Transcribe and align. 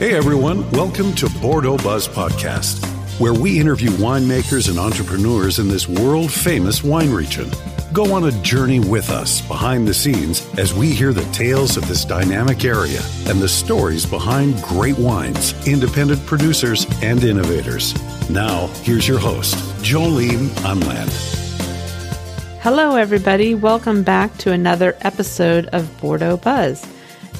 Hey 0.00 0.14
everyone, 0.14 0.68
welcome 0.70 1.14
to 1.16 1.28
Bordeaux 1.42 1.76
Buzz 1.76 2.08
Podcast, 2.08 2.82
where 3.20 3.34
we 3.34 3.60
interview 3.60 3.90
winemakers 3.90 4.70
and 4.70 4.78
entrepreneurs 4.78 5.58
in 5.58 5.68
this 5.68 5.86
world 5.86 6.32
famous 6.32 6.82
wine 6.82 7.10
region. 7.10 7.50
Go 7.92 8.14
on 8.14 8.24
a 8.24 8.42
journey 8.42 8.80
with 8.80 9.10
us 9.10 9.42
behind 9.42 9.86
the 9.86 9.92
scenes 9.92 10.48
as 10.58 10.72
we 10.72 10.92
hear 10.92 11.12
the 11.12 11.30
tales 11.32 11.76
of 11.76 11.86
this 11.86 12.06
dynamic 12.06 12.64
area 12.64 13.02
and 13.26 13.42
the 13.42 13.46
stories 13.46 14.06
behind 14.06 14.62
great 14.62 14.98
wines, 14.98 15.52
independent 15.68 16.24
producers, 16.24 16.86
and 17.02 17.22
innovators. 17.22 17.92
Now, 18.30 18.68
here's 18.82 19.06
your 19.06 19.18
host, 19.18 19.54
Jolene 19.84 20.48
Unland. 20.64 21.10
Hello, 22.62 22.96
everybody. 22.96 23.54
Welcome 23.54 24.02
back 24.02 24.34
to 24.38 24.52
another 24.52 24.96
episode 25.02 25.66
of 25.74 26.00
Bordeaux 26.00 26.38
Buzz. 26.38 26.86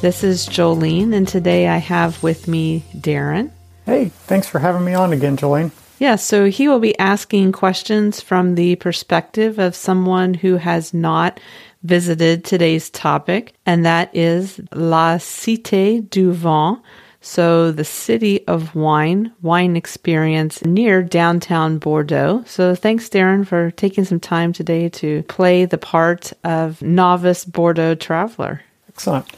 This 0.00 0.24
is 0.24 0.48
Jolene, 0.48 1.12
and 1.12 1.28
today 1.28 1.68
I 1.68 1.76
have 1.76 2.22
with 2.22 2.48
me 2.48 2.82
Darren. 2.96 3.50
Hey, 3.84 4.06
thanks 4.08 4.46
for 4.46 4.58
having 4.58 4.82
me 4.82 4.94
on 4.94 5.12
again, 5.12 5.36
Jolene. 5.36 5.72
Yeah, 5.98 6.16
so 6.16 6.46
he 6.46 6.68
will 6.68 6.80
be 6.80 6.98
asking 6.98 7.52
questions 7.52 8.18
from 8.18 8.54
the 8.54 8.76
perspective 8.76 9.58
of 9.58 9.74
someone 9.74 10.32
who 10.32 10.56
has 10.56 10.94
not 10.94 11.38
visited 11.82 12.44
today's 12.44 12.88
topic, 12.88 13.52
and 13.66 13.84
that 13.84 14.08
is 14.16 14.58
La 14.72 15.16
Cité 15.16 16.08
du 16.08 16.32
Vin. 16.32 16.80
So, 17.20 17.70
the 17.70 17.84
city 17.84 18.46
of 18.46 18.74
wine, 18.74 19.34
wine 19.42 19.76
experience 19.76 20.64
near 20.64 21.02
downtown 21.02 21.76
Bordeaux. 21.76 22.42
So, 22.46 22.74
thanks, 22.74 23.10
Darren, 23.10 23.46
for 23.46 23.70
taking 23.72 24.06
some 24.06 24.20
time 24.20 24.54
today 24.54 24.88
to 24.88 25.24
play 25.24 25.66
the 25.66 25.76
part 25.76 26.32
of 26.42 26.80
novice 26.80 27.44
Bordeaux 27.44 27.94
traveler. 27.94 28.62
Excellent. 28.88 29.30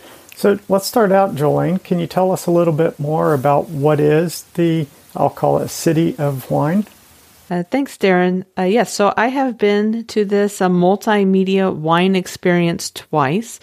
So 0.42 0.58
let's 0.68 0.88
start 0.88 1.12
out, 1.12 1.36
Jolene. 1.36 1.80
Can 1.84 2.00
you 2.00 2.08
tell 2.08 2.32
us 2.32 2.46
a 2.46 2.50
little 2.50 2.72
bit 2.72 2.98
more 2.98 3.32
about 3.32 3.68
what 3.68 4.00
is 4.00 4.42
the, 4.54 4.88
I'll 5.14 5.30
call 5.30 5.58
it, 5.58 5.68
City 5.68 6.16
of 6.18 6.50
Wine? 6.50 6.84
Uh, 7.48 7.62
thanks, 7.62 7.96
Darren. 7.96 8.44
Uh, 8.58 8.62
yes, 8.62 8.92
so 8.92 9.14
I 9.16 9.28
have 9.28 9.56
been 9.56 10.04
to 10.06 10.24
this 10.24 10.58
multimedia 10.58 11.72
wine 11.72 12.16
experience 12.16 12.90
twice, 12.90 13.60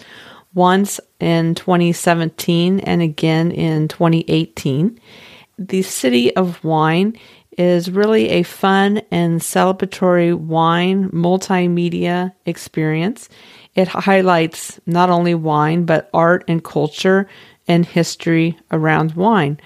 once 0.54 0.98
in 1.20 1.54
2017 1.54 2.80
and 2.80 3.02
again 3.02 3.50
in 3.50 3.86
2018. 3.86 4.98
The 5.58 5.82
City 5.82 6.34
of 6.34 6.64
Wine 6.64 7.14
is 7.58 7.90
really 7.90 8.30
a 8.30 8.42
fun 8.42 9.02
and 9.10 9.40
celebratory 9.40 10.34
wine 10.34 11.10
multimedia 11.10 12.32
experience. 12.46 13.28
It 13.74 13.88
highlights 13.88 14.80
not 14.86 15.10
only 15.10 15.34
wine, 15.34 15.84
but 15.84 16.10
art 16.12 16.44
and 16.48 16.62
culture 16.62 17.28
and 17.68 17.86
history 17.86 18.58
around 18.70 19.12
wine. 19.12 19.60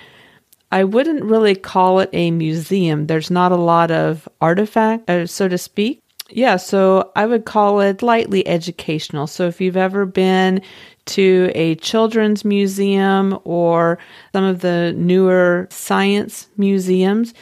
I 0.71 0.85
wouldn't 0.85 1.25
really 1.25 1.55
call 1.55 2.01
it 2.01 2.11
a 2.13 2.31
museum. 2.31 3.07
There's 3.07 3.31
not 3.31 3.53
a 3.53 3.57
lot 3.57 3.91
of 3.91 4.29
artifact, 4.41 5.09
uh, 5.09 5.27
so 5.27 5.49
to 5.49 5.57
speak. 5.57 6.01
Yeah, 6.31 6.57
so 6.57 7.13
I 7.15 7.27
would 7.27 7.45
call 7.45 7.81
it 7.81 8.03
lightly 8.03 8.47
educational. 8.49 9.27
So 9.27 9.47
if 9.47 9.61
you've 9.61 9.77
ever 9.77 10.05
been 10.05 10.63
to 11.07 11.51
a 11.55 11.75
children's 11.77 12.45
museum 12.45 13.39
or 13.45 13.99
some 14.33 14.45
of 14.45 14.61
the 14.61 14.95
newer 14.97 15.69
science 15.71 16.49
museums, 16.57 17.35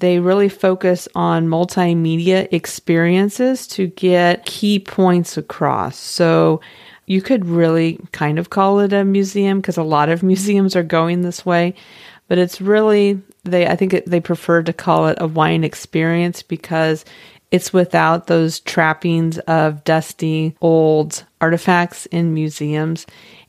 they 0.00 0.18
really 0.18 0.48
focus 0.48 1.06
on 1.14 1.46
multimedia 1.46 2.48
experiences 2.52 3.66
to 3.68 3.86
get 3.88 4.44
key 4.46 4.78
points 4.78 5.36
across. 5.36 5.96
So 5.96 6.60
you 7.06 7.22
could 7.22 7.46
really 7.46 7.98
kind 8.12 8.38
of 8.38 8.50
call 8.50 8.80
it 8.80 8.92
a 8.92 9.04
museum 9.04 9.60
because 9.60 9.76
a 9.76 9.82
lot 9.82 10.08
of 10.08 10.22
museums 10.22 10.74
are 10.74 10.82
going 10.82 11.22
this 11.22 11.44
way, 11.46 11.74
but 12.28 12.38
it's 12.38 12.60
really 12.60 13.20
they 13.44 13.66
I 13.66 13.76
think 13.76 13.94
it, 13.94 14.06
they 14.06 14.20
prefer 14.20 14.62
to 14.62 14.72
call 14.72 15.08
it 15.08 15.18
a 15.20 15.26
wine 15.26 15.64
experience 15.64 16.42
because 16.42 17.04
it's 17.50 17.72
without 17.72 18.26
those 18.26 18.60
trappings 18.60 19.38
of 19.40 19.84
dusty 19.84 20.56
old 20.60 21.24
artifacts 21.40 22.06
in 22.06 22.32
museums 22.32 23.06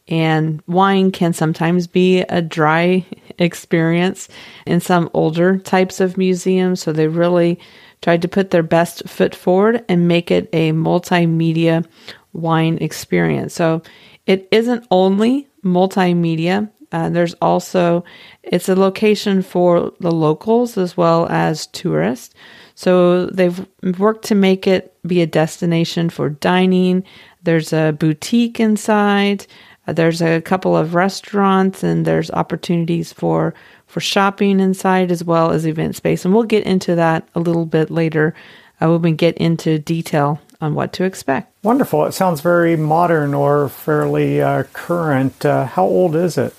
and 0.08 0.62
wine 0.68 1.12
can 1.12 1.34
sometimes 1.34 1.88
be 1.88 2.22
a 2.22 2.42
dry 2.42 3.06
experience 3.42 4.28
in 4.66 4.80
some 4.80 5.10
older 5.14 5.58
types 5.58 6.00
of 6.00 6.18
museums. 6.18 6.82
So 6.82 6.92
they 6.92 7.08
really 7.08 7.60
tried 8.02 8.22
to 8.24 8.28
put 8.28 8.52
their 8.52 8.64
best 8.64 9.08
foot 9.08 9.36
forward 9.36 9.84
and 9.88 10.08
make 10.08 10.32
it 10.32 10.50
a 10.54 10.72
multimedia 10.72 11.86
wine 12.34 12.78
experience. 12.80 13.54
So 13.54 13.82
it 14.26 14.48
isn't 14.52 14.88
only 14.92 15.48
multimedia. 15.64 16.70
Uh, 16.92 17.10
there's 17.10 17.36
also 17.36 18.04
it's 18.44 18.68
a 18.70 18.76
location 18.76 19.42
for 19.42 19.94
the 20.00 20.12
locals 20.12 20.78
as 20.78 20.98
well 20.98 21.28
as 21.30 21.68
tourists. 21.68 22.34
So 22.76 23.28
they've 23.28 23.66
worked 23.98 24.26
to 24.26 24.36
make 24.36 24.68
it 24.68 24.98
be 25.06 25.22
a 25.22 25.28
destination 25.28 26.10
for 26.10 26.30
dining. 26.30 27.04
There's 27.44 27.74
a 27.74 27.96
boutique 27.98 28.60
inside. 28.60 29.46
There's 29.94 30.22
a 30.22 30.42
couple 30.42 30.76
of 30.76 30.96
restaurants 30.96 31.84
and 31.84 32.06
there's 32.06 32.32
opportunities 32.32 33.14
for 33.14 33.54
for 33.88 34.00
shopping 34.00 34.60
inside 34.60 35.12
as 35.12 35.24
well 35.24 35.52
as 35.52 35.66
event 35.66 35.96
space. 35.96 36.24
And 36.24 36.34
we'll 36.34 36.44
get 36.44 36.66
into 36.66 36.96
that 36.96 37.28
a 37.36 37.40
little 37.42 37.66
bit 37.66 37.92
later 37.92 38.34
uh, 38.82 38.90
when 38.90 39.02
we 39.02 39.12
get 39.12 39.38
into 39.38 39.80
detail 39.80 40.40
on 40.62 40.76
what 40.76 40.94
to 40.94 41.04
expect. 41.04 41.54
Wonderful. 41.64 42.06
It 42.06 42.14
sounds 42.14 42.40
very 42.42 42.76
modern 42.78 43.34
or 43.34 43.68
fairly 43.68 44.42
uh, 44.42 44.64
current. 44.74 45.46
Uh, 45.46 45.66
how 45.66 45.84
old 45.84 46.16
is 46.16 46.38
it? 46.38 46.56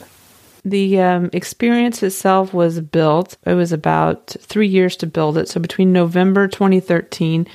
The 0.65 1.01
um, 1.01 1.31
experience 1.33 2.03
itself 2.03 2.55
was 2.55 2.81
built, 2.81 3.37
it 3.45 3.55
was 3.55 3.73
about 3.73 4.37
three 4.41 4.69
years 4.69 4.97
to 4.99 5.07
build 5.07 5.37
it. 5.37 5.49
So 5.49 5.59
between 5.59 5.93
November 5.93 6.47
2013 6.47 7.49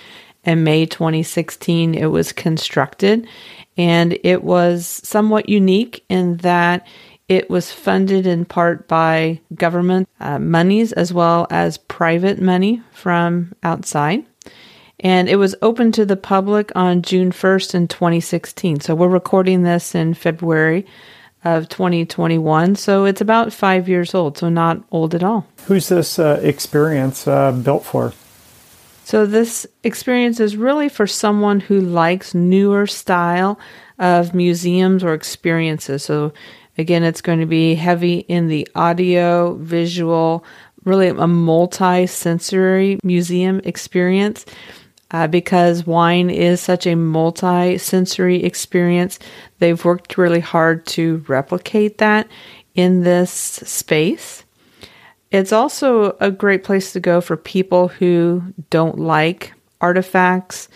and 0.43 0.63
May 0.63 0.85
2016, 0.85 1.95
it 1.95 2.07
was 2.07 2.33
constructed. 2.33 3.25
And 3.77 4.17
it 4.23 4.43
was 4.43 4.85
somewhat 5.03 5.49
unique 5.49 6.03
in 6.09 6.37
that 6.37 6.87
it 7.27 7.49
was 7.49 7.71
funded 7.71 8.25
in 8.25 8.45
part 8.45 8.87
by 8.87 9.39
government 9.53 10.07
uh, 10.19 10.39
monies 10.39 10.93
as 10.93 11.13
well 11.13 11.45
as 11.49 11.77
private 11.77 12.41
money 12.41 12.81
from 12.91 13.53
outside. 13.63 14.25
And 15.01 15.29
it 15.29 15.35
was 15.35 15.55
open 15.61 15.91
to 15.93 16.05
the 16.05 16.15
public 16.15 16.71
on 16.75 17.01
June 17.03 17.31
1st 17.31 17.75
in 17.75 17.87
2016. 17.87 18.79
So 18.79 18.95
we're 18.95 19.07
recording 19.07 19.63
this 19.63 19.93
in 19.93 20.13
February 20.13 20.87
of 21.43 21.69
2021. 21.69 22.75
So 22.75 23.05
it's 23.05 23.21
about 23.21 23.53
five 23.53 23.87
years 23.87 24.15
old, 24.15 24.37
so 24.37 24.49
not 24.49 24.83
old 24.91 25.13
at 25.13 25.23
all. 25.23 25.45
Who's 25.65 25.89
this 25.89 26.17
uh, 26.17 26.39
experience 26.41 27.27
uh, 27.27 27.51
built 27.51 27.85
for? 27.85 28.13
So, 29.07 29.25
this 29.25 29.65
experience 29.85 30.41
is 30.41 30.57
really 30.57 30.89
for 30.89 31.07
someone 31.07 31.61
who 31.61 31.79
likes 31.79 32.35
newer 32.35 32.85
style 32.85 33.57
of 33.99 34.33
museums 34.33 35.01
or 35.01 35.13
experiences. 35.13 36.03
So, 36.03 36.33
again, 36.77 37.03
it's 37.03 37.21
going 37.21 37.39
to 37.39 37.45
be 37.45 37.75
heavy 37.75 38.17
in 38.27 38.49
the 38.49 38.67
audio, 38.75 39.55
visual, 39.59 40.43
really 40.83 41.07
a 41.07 41.25
multi 41.25 42.05
sensory 42.05 42.99
museum 43.01 43.61
experience. 43.63 44.45
Uh, 45.11 45.27
because 45.27 45.87
wine 45.87 46.29
is 46.29 46.59
such 46.59 46.85
a 46.85 46.95
multi 46.95 47.77
sensory 47.77 48.43
experience, 48.43 49.19
they've 49.59 49.85
worked 49.85 50.17
really 50.17 50.41
hard 50.41 50.85
to 50.87 51.23
replicate 51.29 51.99
that 51.99 52.27
in 52.75 53.03
this 53.03 53.31
space. 53.31 54.43
It's 55.31 55.51
also 55.51 56.15
a 56.19 56.31
great 56.31 56.63
place 56.63 56.93
to 56.93 56.99
go 56.99 57.21
for 57.21 57.35
people 57.35 57.89
who 57.89 58.41
don't 58.69 58.97
like 58.97 59.53
artifacts. 59.81 60.69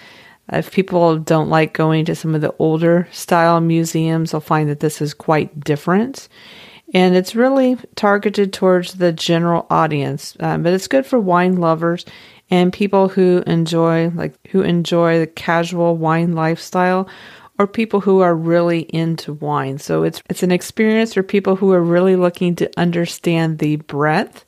If 0.51 0.71
people 0.71 1.17
don't 1.17 1.49
like 1.49 1.73
going 1.73 2.05
to 2.05 2.15
some 2.15 2.35
of 2.35 2.41
the 2.41 2.53
older 2.59 3.07
style 3.11 3.61
museums, 3.61 4.31
they'll 4.31 4.41
find 4.41 4.69
that 4.69 4.81
this 4.81 5.01
is 5.01 5.13
quite 5.13 5.61
different. 5.61 6.27
And 6.93 7.15
it's 7.15 7.35
really 7.35 7.77
targeted 7.95 8.51
towards 8.51 8.95
the 8.95 9.13
general 9.13 9.65
audience, 9.69 10.35
um, 10.41 10.63
but 10.63 10.73
it's 10.73 10.89
good 10.89 11.05
for 11.05 11.19
wine 11.19 11.55
lovers 11.55 12.05
and 12.51 12.73
people 12.73 13.07
who 13.07 13.41
enjoy 13.47 14.09
like 14.09 14.35
who 14.49 14.61
enjoy 14.61 15.19
the 15.19 15.27
casual 15.27 15.95
wine 15.95 16.33
lifestyle 16.33 17.07
or 17.59 17.67
people 17.67 18.01
who 18.01 18.21
are 18.21 18.35
really 18.35 18.81
into 18.81 19.33
wine. 19.33 19.77
So 19.77 20.03
it's 20.03 20.21
it's 20.29 20.43
an 20.43 20.51
experience 20.51 21.13
for 21.13 21.23
people 21.23 21.55
who 21.55 21.71
are 21.71 21.83
really 21.83 22.15
looking 22.15 22.55
to 22.57 22.71
understand 22.77 23.59
the 23.59 23.77
breadth 23.77 24.45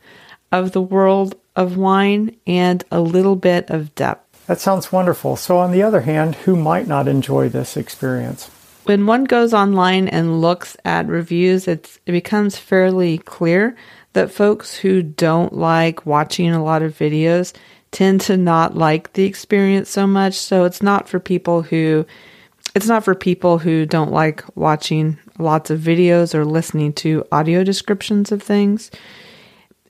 of 0.51 0.71
the 0.71 0.81
world 0.81 1.35
of 1.55 1.77
wine 1.77 2.35
and 2.47 2.83
a 2.91 2.99
little 3.01 3.35
bit 3.35 3.69
of 3.69 3.93
depth. 3.95 4.45
That 4.47 4.59
sounds 4.59 4.91
wonderful. 4.91 5.35
So 5.35 5.57
on 5.57 5.71
the 5.71 5.83
other 5.83 6.01
hand, 6.01 6.35
who 6.35 6.55
might 6.55 6.87
not 6.87 7.07
enjoy 7.07 7.49
this 7.49 7.77
experience? 7.77 8.49
When 8.83 9.05
one 9.05 9.23
goes 9.23 9.53
online 9.53 10.09
and 10.09 10.41
looks 10.41 10.75
at 10.83 11.07
reviews, 11.07 11.67
it's, 11.67 11.99
it 12.05 12.11
becomes 12.11 12.57
fairly 12.57 13.19
clear 13.19 13.77
that 14.11 14.31
folks 14.31 14.75
who 14.75 15.01
don't 15.01 15.53
like 15.53 16.05
watching 16.05 16.51
a 16.51 16.63
lot 16.63 16.81
of 16.81 16.97
videos 16.97 17.53
tend 17.91 18.19
to 18.21 18.35
not 18.35 18.75
like 18.75 19.13
the 19.13 19.23
experience 19.23 19.89
so 19.89 20.05
much. 20.05 20.33
So 20.33 20.65
it's 20.65 20.81
not 20.81 21.07
for 21.07 21.19
people 21.19 21.61
who 21.61 22.05
it's 22.75 22.87
not 22.87 23.03
for 23.03 23.15
people 23.15 23.59
who 23.59 23.85
don't 23.85 24.11
like 24.11 24.43
watching 24.55 25.19
lots 25.37 25.69
of 25.69 25.79
videos 25.79 26.33
or 26.33 26.45
listening 26.45 26.93
to 26.93 27.25
audio 27.31 27.63
descriptions 27.63 28.31
of 28.31 28.41
things. 28.41 28.89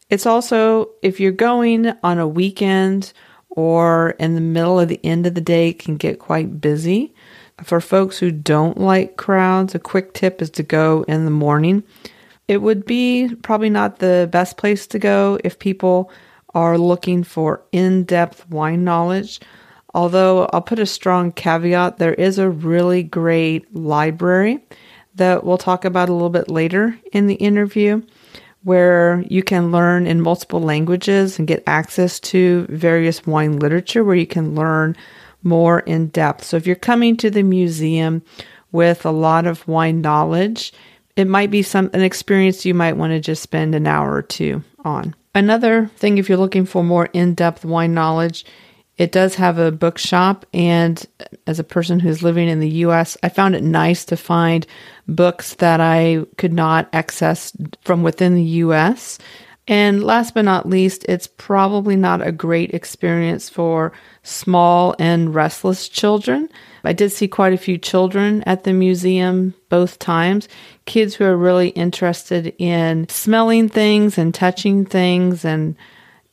It's 0.10 0.26
also, 0.26 0.90
if 1.02 1.20
you're 1.20 1.32
going 1.32 1.94
on 2.04 2.20
a 2.20 2.28
weekend 2.28 3.14
or 3.50 4.12
in 4.20 4.36
the 4.36 4.42
middle 4.42 4.80
of 4.80 4.90
the 4.90 5.00
end 5.04 5.26
of 5.26 5.34
the 5.34 5.42
day, 5.42 5.70
it 5.70 5.80
can 5.80 5.96
get 5.96 6.20
quite 6.20 6.60
busy. 6.60 7.14
For 7.64 7.80
folks 7.80 8.18
who 8.18 8.32
don't 8.32 8.78
like 8.78 9.16
crowds, 9.16 9.76
a 9.76 9.80
quick 9.80 10.14
tip 10.14 10.42
is 10.42 10.50
to 10.52 10.64
go 10.64 11.06
in 11.08 11.26
the 11.26 11.32
morning. 11.32 11.84
It 12.48 12.58
would 12.58 12.86
be 12.86 13.34
probably 13.42 13.70
not 13.70 14.00
the 14.00 14.28
best 14.32 14.58
place 14.58 14.86
to 14.88 15.00
go 15.00 15.40
if 15.44 15.60
people 15.60 16.12
are 16.54 16.78
looking 16.78 17.24
for 17.24 17.64
in 17.72 18.04
depth 18.04 18.48
wine 18.50 18.84
knowledge. 18.84 19.40
Although 19.94 20.50
I'll 20.52 20.62
put 20.62 20.80
a 20.80 20.86
strong 20.86 21.32
caveat, 21.32 21.98
there 21.98 22.14
is 22.16 22.40
a 22.40 22.50
really 22.50 23.04
great 23.04 23.74
library 23.76 24.64
that 25.16 25.44
we'll 25.44 25.58
talk 25.58 25.86
about 25.86 26.10
a 26.10 26.14
little 26.14 26.30
bit 26.30 26.50
later 26.50 26.98
in 27.12 27.28
the 27.28 27.36
interview 27.36 28.02
where 28.64 29.24
you 29.28 29.44
can 29.44 29.72
learn 29.72 30.08
in 30.08 30.22
multiple 30.22 30.62
languages 30.62 31.38
and 31.38 31.48
get 31.48 31.64
access 31.68 32.20
to 32.20 32.66
various 32.70 33.28
wine 33.28 33.60
literature 33.60 34.04
where 34.04 34.16
you 34.16 34.26
can 34.26 34.56
learn 34.56 34.96
more 35.44 35.82
in 35.82 36.08
depth. 36.08 36.46
So 36.46 36.58
if 36.58 36.66
you're 36.66 36.76
coming 36.78 37.18
to 37.18 37.30
the 37.30 37.44
museum 37.44 38.24
with 38.72 39.06
a 39.06 39.12
lot 39.12 39.46
of 39.46 39.68
wine 39.68 40.02
knowledge, 40.02 40.74
it 41.16 41.28
might 41.28 41.52
be 41.52 41.62
some 41.62 41.90
an 41.94 42.02
experience 42.02 42.66
you 42.66 42.74
might 42.74 42.98
want 42.98 43.12
to 43.12 43.20
just 43.20 43.44
spend 43.44 43.76
an 43.76 43.86
hour 43.86 44.14
or 44.14 44.22
two 44.22 44.64
on. 44.84 45.14
Another 45.36 45.88
thing 45.98 46.18
if 46.18 46.30
you're 46.30 46.38
looking 46.38 46.66
for 46.66 46.84
more 46.84 47.10
in-depth 47.14 47.66
wine 47.66 47.94
knowledge, 47.94 48.46
it 48.98 49.12
does 49.12 49.36
have 49.36 49.58
a 49.58 49.72
bookshop 49.72 50.46
and 50.54 51.06
as 51.48 51.60
a 51.60 51.64
person 51.64 52.00
who's 52.00 52.22
living 52.22 52.48
in 52.48 52.60
the 52.60 52.70
US, 52.70 53.18
I 53.24 53.30
found 53.30 53.56
it 53.56 53.64
nice 53.64 54.06
to 54.06 54.18
find 54.18 54.68
books 55.08 55.56
that 55.56 55.82
I 55.82 56.26
could 56.38 56.54
not 56.54 56.90
access 56.94 57.52
from 57.82 58.04
within 58.04 58.36
the 58.36 58.44
US. 58.44 59.18
And 59.68 60.04
last 60.04 60.34
but 60.34 60.44
not 60.44 60.68
least, 60.68 61.06
it's 61.08 61.26
probably 61.26 61.96
not 61.96 62.26
a 62.26 62.34
great 62.34 62.74
experience 62.74 63.50
for 63.50 63.94
small 64.22 64.94
and 65.00 65.34
restless 65.34 65.88
children. 65.88 66.50
I 66.84 66.92
did 66.92 67.12
see 67.12 67.30
quite 67.30 67.54
a 67.54 67.58
few 67.58 67.78
children 67.78 68.44
at 68.44 68.66
the 68.66 68.74
museum 68.74 69.54
both 69.70 70.00
times, 70.00 70.50
kids 70.86 71.16
who 71.16 71.24
are 71.24 71.38
really 71.38 71.70
interested 71.70 72.54
in 72.58 73.08
smelling 73.08 73.70
things 73.70 74.18
and 74.18 74.34
touching 74.34 74.86
things. 74.86 75.46
And 75.46 75.78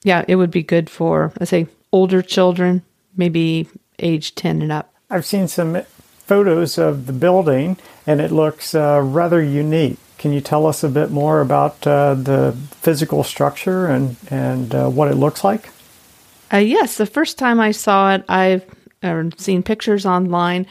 yeah, 0.03 0.25
it 0.27 0.35
would 0.35 0.51
be 0.51 0.65
good 0.65 0.91
for, 0.91 1.33
let's 1.39 1.51
say, 1.51 1.69
older 1.93 2.23
children, 2.23 2.83
maybe 3.17 3.69
age 3.99 4.35
10 4.35 4.63
and 4.63 4.73
up. 4.73 4.95
I've 5.11 5.27
seen 5.27 5.49
some 5.49 5.83
photos 6.31 6.79
of 6.79 7.07
the 7.07 7.13
building 7.13 7.77
and 8.07 8.21
it 8.21 8.31
looks 8.31 8.75
uh, 8.75 9.01
rather 9.03 9.43
unique. 9.43 9.99
Can 10.19 10.33
you 10.33 10.41
tell 10.41 10.67
us 10.67 10.85
a 10.85 10.89
bit 10.89 11.11
more 11.11 11.41
about 11.41 11.87
uh, 11.87 12.15
the 12.15 12.57
physical 12.73 13.25
structure 13.25 13.87
and, 13.87 14.17
and 14.31 14.75
uh, 14.75 14.89
what 14.89 15.11
it 15.11 15.15
looks 15.15 15.43
like? 15.43 15.71
Uh, 16.53 16.59
yes, 16.59 16.97
the 16.97 17.07
first 17.07 17.39
time 17.39 17.59
I 17.59 17.71
saw 17.71 18.15
it, 18.15 18.25
I've 18.29 18.65
seen 19.39 19.63
pictures 19.63 20.05
online. 20.05 20.67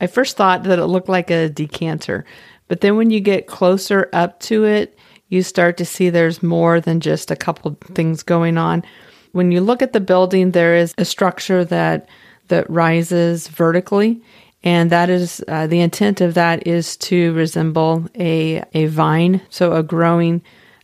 I 0.00 0.06
first 0.06 0.36
thought 0.36 0.64
that 0.64 0.78
it 0.78 0.86
looked 0.86 1.08
like 1.08 1.30
a 1.30 1.48
decanter, 1.48 2.24
but 2.68 2.80
then 2.80 2.96
when 2.96 3.10
you 3.10 3.20
get 3.20 3.46
closer 3.46 4.08
up 4.12 4.38
to 4.40 4.64
it, 4.64 4.98
you 5.28 5.42
start 5.42 5.76
to 5.78 5.84
see 5.84 6.10
there's 6.10 6.42
more 6.42 6.80
than 6.80 7.00
just 7.00 7.30
a 7.30 7.36
couple 7.36 7.76
things 7.94 8.22
going 8.22 8.58
on. 8.58 8.84
When 9.32 9.52
you 9.52 9.60
look 9.60 9.82
at 9.82 9.92
the 9.92 10.00
building, 10.00 10.50
there 10.50 10.76
is 10.76 10.94
a 10.98 11.04
structure 11.04 11.64
that 11.64 12.08
that 12.48 12.68
rises 12.68 13.46
vertically 13.46 14.20
and 14.62 14.90
that 14.90 15.08
is 15.08 15.42
uh, 15.48 15.66
the 15.66 15.80
intent 15.80 16.20
of 16.20 16.34
that 16.34 16.66
is 16.66 16.96
to 16.98 17.32
resemble 17.32 18.06
a 18.18 18.62
a 18.74 18.86
vine, 18.86 19.40
so 19.48 19.72
a 19.72 19.82
growing 19.82 20.42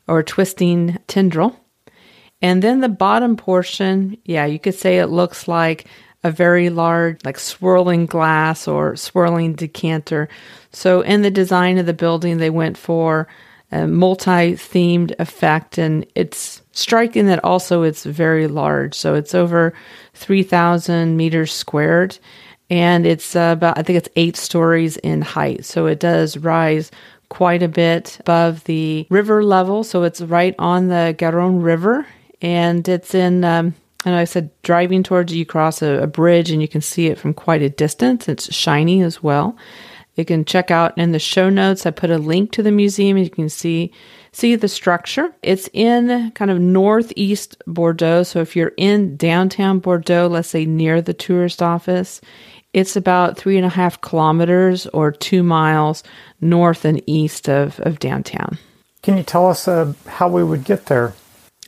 or 0.09 0.23
twisting 0.23 0.99
tendril. 1.07 1.59
And 2.41 2.63
then 2.63 2.81
the 2.81 2.89
bottom 2.89 3.37
portion, 3.37 4.17
yeah, 4.25 4.47
you 4.47 4.59
could 4.59 4.75
say 4.75 4.99
it 4.99 5.07
looks 5.07 5.49
like 5.49 5.87
a 6.23 6.31
very 6.31 6.71
large, 6.71 7.25
like 7.25 7.39
swirling 7.39 8.07
glass 8.07 8.67
or 8.67 8.97
swirling 8.97 9.55
decanter. 9.55 10.29
So 10.73 11.03
in 11.03 11.23
the 11.23 11.31
design 11.31 11.79
of 11.79 11.87
the 11.87 11.95
building, 11.95 12.39
they 12.39 12.51
went 12.51 12.77
for 12.79 13.29
a 13.73 13.87
multi-themed 13.87 15.15
effect, 15.19 15.79
and 15.79 16.07
it's 16.15 16.63
striking 16.73 17.27
that 17.27 17.45
also 17.45 17.83
it's 17.83 18.05
very 18.05 18.47
large. 18.47 18.95
So 18.95 19.15
it's 19.15 19.35
over 19.35 19.75
three 20.15 20.43
thousand 20.43 21.17
meters 21.17 21.53
squared 21.53 22.19
and 22.71 23.07
it's 23.07 23.37
uh, 23.37 23.55
about 23.57 23.79
I 23.79 23.83
think 23.83 23.97
it's 23.97 24.09
eight 24.17 24.37
stories 24.37 24.97
in 24.99 25.23
height. 25.23 25.65
So 25.65 25.87
it 25.87 26.01
does 26.01 26.37
rise 26.39 26.91
quite 27.29 27.63
a 27.63 27.69
bit 27.69 28.19
above 28.21 28.65
the 28.65 29.07
river 29.11 29.45
level. 29.45 29.85
So 29.85 30.03
it's 30.03 30.21
right 30.21 30.55
on 30.59 30.89
the 30.89 31.15
Garonne 31.19 31.63
River, 31.63 32.07
and 32.43 32.87
it's 32.89 33.15
in. 33.15 33.45
Um, 33.45 33.75
I 34.05 34.11
know 34.11 34.19
I 34.19 34.25
said 34.25 34.51
driving 34.63 35.03
towards 35.03 35.35
you 35.35 35.45
cross 35.45 35.83
a, 35.83 36.03
a 36.03 36.07
bridge 36.07 36.53
and 36.53 36.63
you 36.63 36.69
can 36.69 36.81
see 36.81 37.07
it 37.07 37.19
from 37.19 37.35
quite 37.35 37.61
a 37.61 37.69
distance. 37.69 38.29
It's 38.29 38.55
shiny 38.55 39.03
as 39.03 39.21
well. 39.21 39.57
You 40.17 40.25
can 40.25 40.45
check 40.45 40.71
out 40.71 40.97
in 40.97 41.13
the 41.13 41.19
show 41.19 41.51
notes. 41.51 41.87
I 41.87 41.91
put 41.91 42.11
a 42.11 42.19
link 42.19 42.51
to 42.53 42.63
the 42.63 42.73
museum. 42.73 43.19
You 43.19 43.31
can 43.31 43.49
see 43.49 43.93
see 44.33 44.57
the 44.57 44.69
structure. 44.69 45.35
It's 45.43 45.69
in 45.73 46.31
kind 46.33 46.51
of 46.51 46.59
northeast 46.59 47.63
Bordeaux. 47.67 48.23
So 48.23 48.41
if 48.41 48.57
you're 48.57 48.73
in 48.77 49.17
downtown 49.17 49.79
Bordeaux, 49.79 50.27
let's 50.27 50.49
say 50.49 50.67
near 50.67 51.01
the 51.01 51.15
tourist 51.15 51.63
office, 51.63 52.21
it's 52.73 52.97
about 52.97 53.39
three 53.39 53.57
and 53.57 53.65
a 53.65 53.71
half 53.71 54.01
kilometers 54.01 54.87
or 54.89 55.11
two 55.11 55.43
miles 55.43 56.03
north 56.41 56.85
and 56.85 57.03
east 57.07 57.49
of, 57.49 57.81
of 57.81 57.99
downtown. 57.99 58.59
Can 59.03 59.17
you 59.17 59.23
tell 59.23 59.47
us 59.47 59.69
uh, 59.69 59.95
how 60.07 60.29
we 60.29 60.45
would 60.45 60.65
get 60.65 60.87
there? 60.87 61.15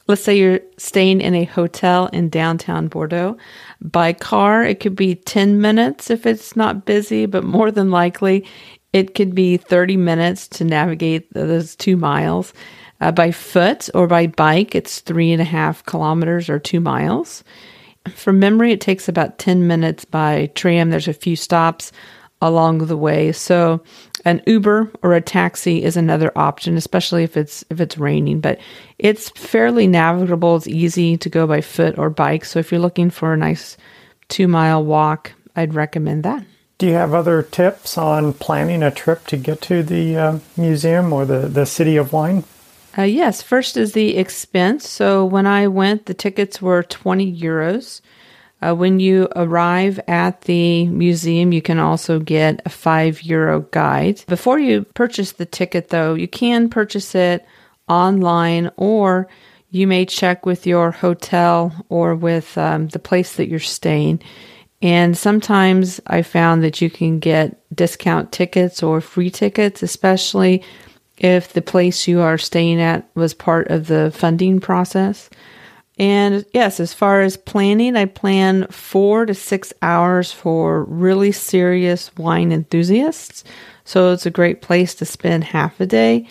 Let's 0.09 0.23
say 0.23 0.39
you're 0.39 0.61
staying 0.79 1.21
in 1.21 1.35
a 1.35 1.45
hotel 1.45 2.07
in 2.07 2.31
downtown 2.31 2.89
Bordeaux. 2.89 3.37
By 3.83 4.15
car, 4.15 4.65
it 4.65 4.81
could 4.81 4.97
be 4.97 5.15
10 5.15 5.61
minutes 5.61 6.11
if 6.11 6.25
it's 6.25 6.57
not 6.57 6.87
busy, 6.87 7.27
but 7.27 7.45
more 7.45 7.71
than 7.71 7.91
likely, 7.91 8.47
it 8.95 9.15
could 9.15 9.35
be 9.35 9.59
30 9.59 9.99
minutes 9.99 10.49
to 10.49 10.65
navigate 10.65 11.31
those 11.35 11.77
two 11.77 11.99
miles. 11.99 12.55
Uh, 13.03 13.13
by 13.13 13.31
foot 13.31 13.91
or 13.95 14.07
by 14.07 14.27
bike, 14.27 14.75
it's 14.75 15.01
three 15.01 15.31
and 15.31 15.43
a 15.43 15.45
half 15.45 15.85
kilometers 15.85 16.49
or 16.49 16.59
two 16.59 16.81
miles. 16.81 17.45
From 18.15 18.39
memory, 18.39 18.73
it 18.73 18.81
takes 18.81 19.09
about 19.09 19.39
10 19.39 19.67
minutes 19.67 20.07
by 20.07 20.51
tram. 20.55 20.89
There's 20.89 21.07
a 21.07 21.13
few 21.13 21.37
stops 21.37 21.93
along 22.41 22.87
the 22.87 22.97
way. 22.97 23.33
So 23.33 23.83
an 24.25 24.43
Uber 24.47 24.91
or 25.03 25.15
a 25.15 25.21
taxi 25.21 25.83
is 25.83 25.97
another 25.97 26.33
option, 26.37 26.77
especially 26.77 27.25
if 27.25 27.37
it's 27.37 27.65
if 27.71 27.81
it's 27.81 27.99
raining, 27.99 28.41
but 28.41 28.59
it's 28.99 29.31
fairly 29.31 29.87
navigable. 29.87 30.57
It's 30.57 30.67
easy 30.67 31.17
to 31.17 31.29
go 31.29 31.47
by 31.47 31.61
foot 31.61 31.99
or 31.99 32.11
bike. 32.11 32.45
So 32.45 32.59
if 32.59 32.71
you're 32.71 32.81
looking 32.81 33.11
for 33.11 33.33
a 33.33 33.37
nice 33.37 33.77
2-mile 34.29 34.85
walk, 34.85 35.33
I'd 35.57 35.75
recommend 35.75 36.23
that. 36.25 36.45
Do 36.79 36.87
you 36.87 36.93
have 36.93 37.13
other 37.13 37.43
tips 37.43 37.99
on 37.99 38.35
planning 38.35 38.85
a 38.85 38.93
trip 38.93 39.27
to 39.29 39.37
get 39.37 39.61
to 39.63 39.83
the 39.83 40.17
uh, 40.17 40.39
museum 40.57 41.13
or 41.13 41.25
the, 41.25 41.49
the 41.49 41.67
City 41.67 41.97
of 41.97 42.13
Wine? 42.13 42.45
Uh, 42.97 43.03
yes, 43.03 43.43
first 43.43 43.77
is 43.77 43.93
the 43.93 44.17
expense. 44.17 44.89
So 44.89 45.25
when 45.25 45.47
I 45.47 45.67
went, 45.67 46.07
the 46.07 46.15
tickets 46.15 46.63
were 46.63 46.83
20 46.85 47.41
euros. 47.41 48.01
Uh, 48.61 48.75
when 48.75 48.99
you 48.99 49.29
arrive 49.37 50.01
at 50.09 50.43
the 50.43 50.87
museum, 50.87 51.53
you 51.53 51.63
can 51.63 51.79
also 51.79 52.19
get 52.19 52.61
a 52.65 52.69
five 52.69 53.23
euro 53.23 53.61
guide. 53.71 54.25
Before 54.27 54.59
you 54.59 54.85
purchase 54.95 55.33
the 55.33 55.47
ticket, 55.47 55.89
though, 55.89 56.15
you 56.15 56.27
can 56.27 56.69
purchase 56.69 57.15
it 57.15 57.47
online 57.89 58.71
or 58.77 59.29
you 59.71 59.87
may 59.87 60.05
check 60.05 60.47
with 60.47 60.67
your 60.67 60.91
hotel 60.91 61.73
or 61.89 62.15
with 62.15 62.57
um, 62.59 62.89
the 62.89 62.99
place 62.99 63.37
that 63.37 63.49
you're 63.49 63.61
staying. 63.61 64.21
And 64.81 65.17
sometimes 65.17 66.01
I 66.07 66.23
found 66.23 66.63
that 66.63 66.81
you 66.81 66.89
can 66.89 67.19
get 67.19 67.61
discount 67.75 68.33
tickets 68.33 68.83
or 68.83 69.01
free 69.01 69.31
tickets, 69.31 69.83
especially 69.83 70.63
if 71.17 71.53
the 71.53 71.63
place 71.63 72.07
you 72.07 72.21
are 72.21 72.39
staying 72.39 72.81
at 72.81 73.09
was 73.15 73.35
part 73.35 73.69
of 73.69 73.89
the 73.89 74.13
funding 74.15 74.61
process. 74.61 75.29
And 75.99 76.45
yes, 76.53 76.79
as 76.79 76.95
far 76.95 77.23
as 77.23 77.37
planning, 77.37 77.97
I 77.97 78.05
plan 78.05 78.67
four 78.69 79.27
to 79.27 79.35
six 79.35 79.73
hours 79.83 80.31
for 80.31 80.85
really 80.85 81.33
serious 81.33 82.15
wine 82.17 82.53
enthusiasts. 82.53 83.43
So 83.85 84.13
it's 84.13 84.27
a 84.27 84.31
great 84.31 84.63
place 84.63 84.95
to 84.97 85.05
spend 85.05 85.45
half 85.45 85.81
a 85.81 85.87
day. 85.87 86.29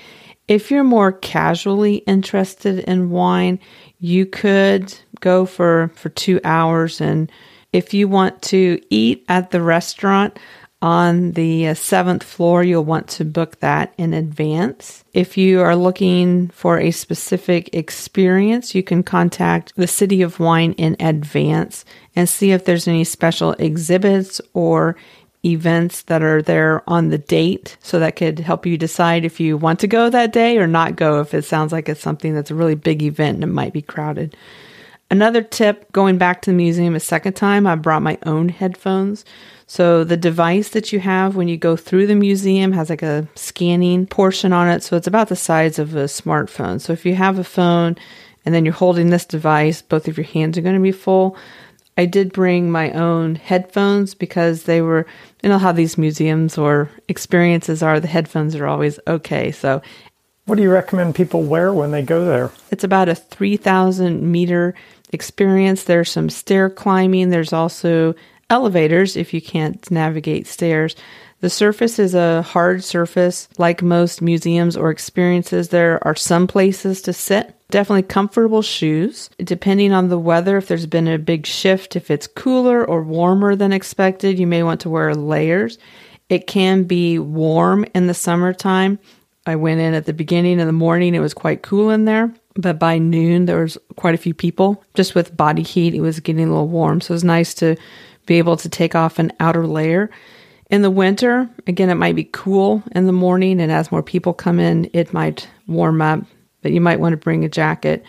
If 0.48 0.72
you're 0.72 0.86
more 0.86 1.12
casually 1.12 1.96
interested 1.98 2.80
in 2.80 3.10
wine, 3.10 3.60
you 4.00 4.26
could 4.26 4.98
go 5.20 5.46
for, 5.46 5.92
for 5.96 6.10
two 6.10 6.40
hours. 6.46 7.02
And 7.02 7.30
if 7.74 7.94
you 7.94 8.08
want 8.08 8.42
to 8.44 8.80
eat 8.90 9.26
at 9.28 9.52
the 9.52 9.62
restaurant, 9.62 10.40
on 10.82 11.32
the 11.32 11.70
uh, 11.70 11.74
seventh 11.74 12.24
floor, 12.24 12.64
you'll 12.64 12.84
want 12.84 13.08
to 13.08 13.26
book 13.26 13.60
that 13.60 13.94
in 13.98 14.14
advance. 14.14 15.04
If 15.14 15.38
you 15.38 15.62
are 15.62 15.76
looking 15.76 16.50
for 16.50 16.80
a 16.80 16.92
specific 16.92 17.74
experience, 17.74 18.76
you 18.76 18.84
can 18.84 19.02
contact 19.02 19.74
the 19.76 19.88
City 19.88 20.22
of 20.22 20.40
Wine 20.40 20.74
in 20.74 20.96
advance 21.00 21.84
and 22.16 22.30
see 22.30 22.52
if 22.52 22.66
there's 22.66 22.88
any 22.88 23.04
special 23.04 23.54
exhibits 23.54 24.40
or 24.54 24.96
events 25.44 26.04
that 26.04 26.22
are 26.22 26.42
there 26.42 26.84
on 26.88 27.10
the 27.10 27.18
date. 27.18 27.78
So 27.82 28.00
that 28.00 28.16
could 28.16 28.40
help 28.40 28.66
you 28.66 28.78
decide 28.78 29.26
if 29.26 29.40
you 29.40 29.58
want 29.58 29.80
to 29.80 29.88
go 29.88 30.10
that 30.10 30.34
day 30.34 30.58
or 30.58 30.68
not 30.68 30.96
go 30.96 31.22
if 31.22 31.34
it 31.34 31.46
sounds 31.46 31.72
like 31.72 31.90
it's 31.90 32.02
something 32.02 32.36
that's 32.36 32.52
a 32.52 32.56
really 32.56 32.76
big 32.76 33.02
event 33.02 33.36
and 33.36 33.44
it 33.44 33.48
might 33.48 33.74
be 33.74 33.82
crowded. 33.82 34.36
Another 35.10 35.42
tip 35.42 35.92
going 35.94 36.18
back 36.18 36.42
to 36.42 36.52
the 36.52 36.58
museum 36.58 36.96
a 36.96 37.00
second 37.00 37.34
time, 37.34 37.66
I 37.66 37.76
brought 37.76 38.02
my 38.02 38.18
own 38.26 38.50
headphones. 38.50 39.24
So 39.66 40.04
the 40.04 40.18
device 40.18 40.70
that 40.70 40.92
you 40.92 41.00
have 41.00 41.36
when 41.36 41.48
you 41.48 41.58
go 41.58 41.76
through 41.78 42.08
the 42.08 42.16
museum 42.16 42.74
has 42.74 42.90
like 42.90 43.04
a 43.04 43.28
scanning 43.36 44.06
portion 44.06 44.52
on 44.52 44.70
it. 44.70 44.84
So 44.84 44.98
it's 44.98 45.08
about 45.08 45.30
the 45.30 45.36
size 45.36 45.80
of 45.80 45.96
a 45.96 46.06
smartphone. 46.06 46.82
So 46.82 46.94
if 46.94 47.06
you 47.06 47.16
have 47.16 47.40
a 47.40 47.44
phone 47.44 47.98
and 48.46 48.54
then 48.54 48.66
you're 48.66 48.74
holding 48.74 49.10
this 49.10 49.26
device, 49.26 49.82
both 49.82 50.08
of 50.08 50.18
your 50.18 50.26
hands 50.26 50.58
are 50.58 50.62
going 50.62 50.76
to 50.76 50.82
be 50.82 50.92
full. 50.92 51.38
I 51.98 52.06
did 52.06 52.32
bring 52.32 52.70
my 52.70 52.92
own 52.92 53.36
headphones 53.36 54.14
because 54.14 54.64
they 54.64 54.82
were, 54.82 55.08
you 55.42 55.50
know, 55.50 55.58
how 55.58 55.72
these 55.72 55.98
museums 55.98 56.58
or 56.58 56.90
experiences 57.08 57.82
are, 57.82 58.00
the 58.00 58.08
headphones 58.08 58.56
are 58.56 58.68
always 58.68 59.00
okay. 59.08 59.52
So, 59.52 59.82
what 60.46 60.56
do 60.56 60.62
you 60.62 60.72
recommend 60.72 61.16
people 61.16 61.44
wear 61.44 61.74
when 61.74 61.92
they 61.92 62.02
go 62.02 62.24
there? 62.24 62.52
It's 62.72 62.86
about 62.86 63.10
a 63.10 63.16
3,000 63.16 64.32
meter 64.32 64.76
experience. 65.12 65.84
There's 65.84 66.12
some 66.12 66.30
stair 66.30 66.70
climbing, 66.70 67.30
there's 67.30 67.54
also 67.54 68.16
elevators 68.50 69.16
if 69.16 69.34
you 69.34 69.42
can't 69.42 69.90
navigate 69.92 70.48
stairs. 70.48 70.96
The 71.40 71.50
surface 71.50 72.00
is 72.00 72.16
a 72.16 72.42
hard 72.42 72.84
surface. 72.84 73.48
Like 73.58 73.84
most 73.84 74.22
museums 74.22 74.76
or 74.76 74.90
experiences, 74.90 75.70
there 75.70 76.06
are 76.06 76.16
some 76.16 76.48
places 76.48 77.02
to 77.04 77.14
sit. 77.14 77.54
Definitely 77.70 78.04
comfortable 78.04 78.62
shoes. 78.62 79.30
Depending 79.38 79.92
on 79.92 80.08
the 80.08 80.18
weather, 80.18 80.58
if 80.58 80.68
there's 80.68 80.88
been 80.88 81.08
a 81.08 81.20
big 81.20 81.46
shift, 81.46 81.96
if 81.96 82.10
it's 82.10 82.26
cooler 82.26 82.84
or 82.84 83.04
warmer 83.04 83.56
than 83.56 83.74
expected, 83.74 84.40
you 84.40 84.48
may 84.48 84.64
want 84.64 84.82
to 84.82 84.90
wear 84.90 85.14
layers. 85.14 85.78
It 86.30 86.48
can 86.48 86.84
be 86.84 87.20
warm 87.20 87.86
in 87.94 88.08
the 88.08 88.14
summertime. 88.14 88.98
I 89.46 89.58
went 89.58 89.80
in 89.80 89.94
at 89.94 90.06
the 90.06 90.14
beginning 90.14 90.60
of 90.60 90.66
the 90.66 90.74
morning, 90.74 91.14
it 91.14 91.20
was 91.20 91.34
quite 91.34 91.62
cool 91.62 91.90
in 91.90 92.06
there. 92.06 92.34
But 92.58 92.80
by 92.80 92.98
noon, 92.98 93.46
there 93.46 93.62
was 93.62 93.78
quite 93.96 94.16
a 94.16 94.18
few 94.18 94.34
people. 94.34 94.84
Just 94.96 95.16
with 95.16 95.38
body 95.38 95.62
heat, 95.62 95.94
it 95.94 96.02
was 96.02 96.20
getting 96.20 96.46
a 96.46 96.50
little 96.50 96.68
warm. 96.68 97.02
So 97.02 97.12
it 97.12 97.16
was 97.16 97.24
nice 97.24 97.54
to 97.56 97.76
be 98.26 98.40
able 98.40 98.58
to 98.58 98.70
take 98.70 98.96
off 98.96 99.20
an 99.20 99.32
outer 99.40 99.68
layer. 99.68 100.10
In 100.70 100.82
the 100.82 100.92
winter, 100.92 101.50
again, 101.66 101.90
it 101.90 101.96
might 101.96 102.16
be 102.16 102.30
cool 102.34 102.84
in 102.92 103.06
the 103.06 103.14
morning, 103.14 103.62
and 103.62 103.72
as 103.72 103.92
more 103.92 104.04
people 104.04 104.34
come 104.34 104.60
in, 104.60 104.90
it 104.92 105.14
might 105.14 105.48
warm 105.68 106.02
up, 106.02 106.20
but 106.62 106.74
you 106.74 106.82
might 106.82 107.00
want 107.00 107.14
to 107.14 107.18
bring 107.18 107.46
a 107.46 107.50
jacket. 107.50 108.04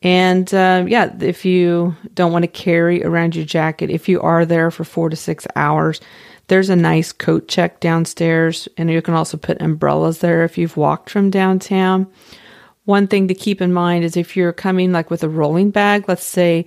And 0.00 0.52
uh, 0.54 0.86
yeah, 0.88 1.14
if 1.20 1.44
you 1.44 1.94
don't 2.14 2.32
want 2.32 2.44
to 2.44 2.48
carry 2.48 3.04
around 3.04 3.36
your 3.36 3.44
jacket, 3.44 3.90
if 3.90 4.08
you 4.08 4.18
are 4.22 4.46
there 4.46 4.70
for 4.70 4.84
four 4.84 5.10
to 5.10 5.16
six 5.16 5.46
hours, 5.56 6.00
there's 6.48 6.70
a 6.70 6.76
nice 6.76 7.12
coat 7.12 7.48
check 7.48 7.80
downstairs, 7.80 8.66
and 8.78 8.90
you 8.90 9.02
can 9.02 9.14
also 9.14 9.36
put 9.36 9.60
umbrellas 9.60 10.20
there 10.20 10.42
if 10.42 10.56
you've 10.56 10.78
walked 10.78 11.10
from 11.10 11.28
downtown. 11.28 12.10
One 12.90 13.06
thing 13.06 13.28
to 13.28 13.34
keep 13.34 13.62
in 13.62 13.72
mind 13.72 14.02
is 14.02 14.16
if 14.16 14.36
you're 14.36 14.52
coming 14.52 14.90
like 14.90 15.10
with 15.10 15.22
a 15.22 15.28
rolling 15.28 15.70
bag, 15.70 16.08
let's 16.08 16.24
say 16.24 16.66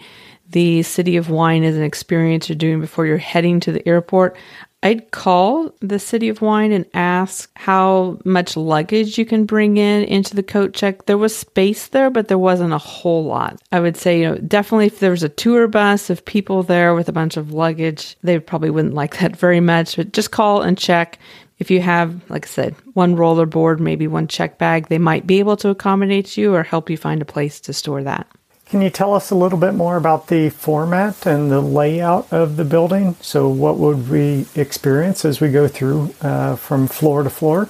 the 0.50 0.82
City 0.84 1.18
of 1.18 1.30
Wine 1.30 1.66
is 1.66 1.76
an 1.76 1.84
experience 1.84 2.48
you're 2.48 2.56
doing 2.56 2.80
before 2.80 3.06
you're 3.06 3.18
heading 3.18 3.60
to 3.60 3.74
the 3.74 3.86
airport, 3.86 4.38
I'd 4.84 5.12
call 5.12 5.76
the 5.82 6.00
City 6.00 6.30
of 6.30 6.42
Wine 6.42 6.72
and 6.72 6.86
ask 6.94 7.50
how 7.58 8.20
much 8.24 8.56
luggage 8.56 9.18
you 9.18 9.26
can 9.26 9.44
bring 9.46 9.76
in 9.76 10.06
into 10.06 10.34
the 10.34 10.44
coat 10.44 10.74
check. 10.74 11.08
There 11.08 11.18
was 11.18 11.36
space 11.36 11.88
there, 11.88 12.10
but 12.10 12.30
there 12.30 12.38
wasn't 12.38 12.72
a 12.72 12.78
whole 12.78 13.26
lot. 13.26 13.62
I 13.74 13.82
would 13.82 13.98
say, 13.98 14.22
you 14.22 14.30
know, 14.30 14.36
definitely 14.38 14.86
if 14.86 15.00
there 15.00 15.12
was 15.12 15.24
a 15.24 15.30
tour 15.30 15.68
bus 15.68 16.10
of 16.10 16.24
people 16.24 16.64
there 16.64 16.96
with 16.96 17.10
a 17.10 17.14
bunch 17.14 17.36
of 17.36 17.52
luggage, 17.52 18.16
they 18.24 18.40
probably 18.40 18.70
wouldn't 18.70 18.94
like 18.94 19.18
that 19.20 19.36
very 19.36 19.60
much. 19.60 19.98
But 19.98 20.14
just 20.14 20.32
call 20.32 20.62
and 20.62 20.78
check. 20.78 21.20
If 21.64 21.72
you 21.72 21.80
have, 21.80 22.30
like 22.30 22.46
I 22.46 22.50
said, 22.50 22.76
one 22.92 23.16
rollerboard, 23.16 23.80
maybe 23.80 24.06
one 24.06 24.28
check 24.28 24.58
bag, 24.58 24.90
they 24.90 24.98
might 24.98 25.26
be 25.26 25.40
able 25.40 25.56
to 25.56 25.70
accommodate 25.70 26.36
you 26.36 26.54
or 26.54 26.62
help 26.62 26.90
you 26.90 26.98
find 26.98 27.22
a 27.22 27.26
place 27.26 27.62
to 27.62 27.72
store 27.72 28.04
that. 28.04 28.28
Can 28.66 28.82
you 28.82 28.90
tell 28.90 29.14
us 29.14 29.32
a 29.32 29.36
little 29.36 29.58
bit 29.58 29.74
more 29.74 29.96
about 29.96 30.28
the 30.28 30.50
format 30.50 31.26
and 31.26 31.50
the 31.50 31.62
layout 31.62 32.34
of 32.34 32.58
the 32.58 32.66
building? 32.66 33.16
So, 33.22 33.48
what 33.48 33.78
would 33.78 34.10
we 34.10 34.46
experience 34.56 35.24
as 35.24 35.40
we 35.40 35.52
go 35.52 35.70
through 35.70 36.14
uh, 36.20 36.58
from 36.58 36.88
floor 36.88 37.24
to 37.24 37.30
floor? 37.30 37.70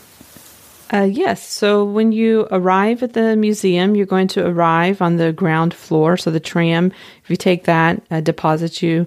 Uh, 0.92 1.04
yes. 1.04 1.48
So, 1.48 1.86
when 1.86 2.12
you 2.12 2.48
arrive 2.50 3.04
at 3.04 3.14
the 3.14 3.36
museum, 3.36 3.96
you're 3.96 4.08
going 4.08 4.30
to 4.30 4.44
arrive 4.44 5.04
on 5.04 5.18
the 5.18 5.32
ground 5.32 5.76
floor. 5.76 6.18
So, 6.18 6.32
the 6.32 6.40
tram, 6.40 6.92
if 7.24 7.30
you 7.30 7.36
take 7.36 7.66
that, 7.66 8.02
uh, 8.10 8.22
deposits 8.22 8.82
you 8.82 9.06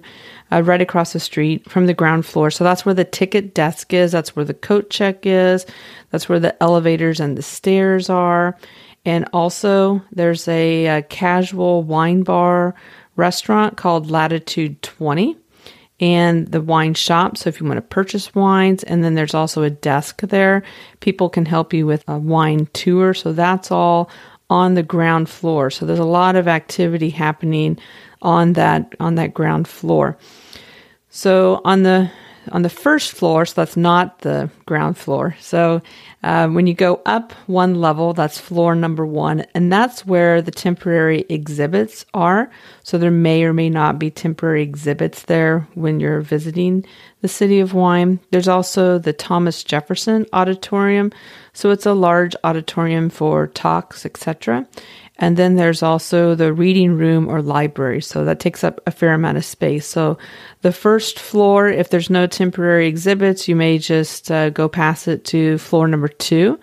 uh, 0.51 0.61
right 0.63 0.81
across 0.81 1.13
the 1.13 1.19
street 1.19 1.69
from 1.69 1.85
the 1.85 1.93
ground 1.93 2.25
floor. 2.25 2.51
So, 2.51 2.63
that's 2.63 2.85
where 2.85 2.95
the 2.95 3.05
ticket 3.05 3.53
desk 3.53 3.93
is. 3.93 4.11
That's 4.11 4.35
where 4.35 4.45
the 4.45 4.53
coat 4.53 4.89
check 4.89 5.25
is. 5.25 5.65
That's 6.11 6.29
where 6.29 6.39
the 6.39 6.61
elevators 6.61 7.19
and 7.19 7.37
the 7.37 7.43
stairs 7.43 8.09
are. 8.09 8.57
And 9.05 9.27
also, 9.31 10.01
there's 10.11 10.47
a, 10.47 10.85
a 10.85 11.01
casual 11.01 11.83
wine 11.83 12.23
bar 12.23 12.75
restaurant 13.15 13.77
called 13.77 14.11
Latitude 14.11 14.81
20 14.81 15.37
and 15.99 16.47
the 16.47 16.61
wine 16.61 16.93
shop. 16.93 17.37
So 17.37 17.49
if 17.49 17.59
you 17.59 17.65
want 17.65 17.77
to 17.77 17.81
purchase 17.81 18.33
wines, 18.35 18.83
and 18.83 19.03
then 19.03 19.15
there's 19.15 19.33
also 19.33 19.63
a 19.63 19.69
desk 19.69 20.21
there. 20.21 20.63
People 20.99 21.29
can 21.29 21.45
help 21.45 21.73
you 21.73 21.85
with 21.85 22.03
a 22.07 22.17
wine 22.17 22.67
tour. 22.73 23.13
So 23.13 23.33
that's 23.33 23.71
all 23.71 24.09
on 24.49 24.75
the 24.75 24.83
ground 24.83 25.27
floor. 25.29 25.69
So 25.69 25.85
there's 25.85 25.99
a 25.99 26.05
lot 26.05 26.35
of 26.35 26.47
activity 26.47 27.09
happening 27.09 27.79
on 28.21 28.53
that 28.53 28.93
on 28.99 29.15
that 29.15 29.33
ground 29.33 29.67
floor. 29.67 30.17
So 31.09 31.61
on 31.65 31.83
the 31.83 32.11
on 32.51 32.61
the 32.61 32.69
first 32.69 33.11
floor, 33.11 33.45
so 33.45 33.53
that's 33.55 33.77
not 33.77 34.19
the 34.19 34.49
ground 34.65 34.97
floor. 34.97 35.35
So 35.39 35.81
uh, 36.23 36.47
when 36.47 36.67
you 36.67 36.73
go 36.73 37.01
up 37.05 37.33
one 37.47 37.75
level, 37.75 38.13
that's 38.13 38.39
floor 38.39 38.75
number 38.75 39.05
one, 39.05 39.45
and 39.53 39.71
that's 39.71 40.05
where 40.05 40.41
the 40.41 40.51
temporary 40.51 41.25
exhibits 41.29 42.05
are. 42.13 42.49
So 42.83 42.97
there 42.97 43.11
may 43.11 43.43
or 43.43 43.53
may 43.53 43.69
not 43.69 43.99
be 43.99 44.09
temporary 44.09 44.63
exhibits 44.63 45.23
there 45.23 45.67
when 45.73 45.99
you're 45.99 46.21
visiting 46.21 46.85
the 47.21 47.27
city 47.27 47.59
of 47.59 47.73
Wine. 47.73 48.19
There's 48.31 48.47
also 48.47 48.97
the 48.99 49.13
Thomas 49.13 49.63
Jefferson 49.63 50.25
Auditorium. 50.33 51.11
So 51.53 51.71
it's 51.71 51.85
a 51.85 51.93
large 51.93 52.35
auditorium 52.43 53.09
for 53.09 53.47
talks, 53.47 54.05
etc. 54.05 54.67
And 55.19 55.35
then 55.35 55.55
there's 55.55 55.81
also 55.81 56.35
the 56.35 56.53
reading 56.53 56.93
room 56.93 57.27
or 57.27 57.41
library. 57.41 58.01
So 58.01 58.23
that 58.25 58.39
takes 58.39 58.63
up 58.63 58.79
a 58.85 58.91
fair 58.91 59.13
amount 59.13 59.37
of 59.37 59.45
space. 59.45 59.87
So 59.87 60.17
the 60.61 60.71
first 60.71 61.19
floor, 61.19 61.67
if 61.67 61.89
there's 61.89 62.09
no 62.09 62.27
temporary 62.27 62.87
exhibits, 62.87 63.47
you 63.47 63.55
may 63.55 63.79
just 63.79 64.29
uh, 64.29 64.51
go 64.51 64.69
past 64.69 65.07
it 65.07 65.25
to 65.25 65.57
floor 65.57 65.87
number 65.87 66.07
two. 66.07 66.59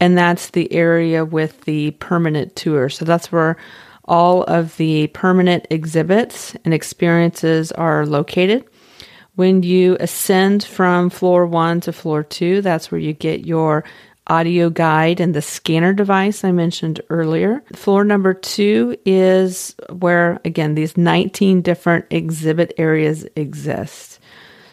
And 0.00 0.18
that's 0.18 0.50
the 0.50 0.72
area 0.72 1.24
with 1.24 1.60
the 1.60 1.92
permanent 1.92 2.56
tour. 2.56 2.88
So 2.88 3.04
that's 3.04 3.30
where 3.30 3.56
all 4.04 4.42
of 4.44 4.76
the 4.76 5.06
permanent 5.08 5.68
exhibits 5.70 6.56
and 6.64 6.74
experiences 6.74 7.70
are 7.70 8.04
located. 8.04 8.64
When 9.36 9.62
you 9.62 9.96
ascend 10.00 10.64
from 10.64 11.08
floor 11.08 11.46
one 11.46 11.80
to 11.82 11.92
floor 11.92 12.22
two, 12.24 12.62
that's 12.62 12.90
where 12.90 13.00
you 13.00 13.12
get 13.12 13.46
your 13.46 13.84
audio 14.32 14.70
guide 14.70 15.20
and 15.20 15.34
the 15.34 15.42
scanner 15.42 15.92
device 15.92 16.42
I 16.42 16.52
mentioned 16.52 17.02
earlier. 17.10 17.62
Floor 17.74 18.02
number 18.02 18.32
two 18.32 18.96
is 19.04 19.76
where, 19.90 20.40
again, 20.46 20.74
these 20.74 20.96
19 20.96 21.60
different 21.60 22.06
exhibit 22.08 22.72
areas 22.78 23.26
exist. 23.36 24.18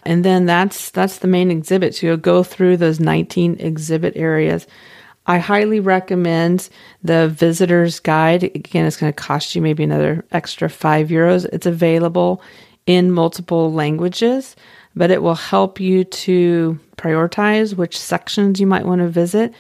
And 0.04 0.24
then 0.24 0.46
that's 0.46 0.92
that's 0.92 1.20
the 1.20 1.28
main 1.28 1.52
exhibit. 1.52 1.94
So 1.94 2.08
you'll 2.08 2.18
go 2.18 2.42
through 2.42 2.78
those 2.78 3.02
19 3.02 3.58
exhibit 3.60 4.16
areas. 4.16 4.66
I 5.26 5.40
highly 5.40 5.82
recommend 5.82 6.70
the 7.04 7.28
visitor's 7.28 8.00
guide. 8.00 8.44
Again, 8.44 8.86
it's 8.86 8.96
going 8.96 9.12
to 9.12 9.24
cost 9.24 9.56
you 9.56 9.62
maybe 9.62 9.84
another 9.84 10.26
extra 10.32 10.70
five 10.70 11.10
euros. 11.10 11.44
It's 11.52 11.66
available 11.66 12.42
in 12.86 13.12
multiple 13.12 13.74
languages 13.74 14.56
but 15.00 15.12
it 15.12 15.24
will 15.24 15.34
help 15.34 15.80
you 15.80 16.04
to 16.04 16.78
prioritize 16.98 17.74
which 17.74 17.98
sections 17.98 18.60
you 18.60 18.68
might 18.68 18.86
want 18.86 19.00
to 19.00 19.08
visit 19.08 19.54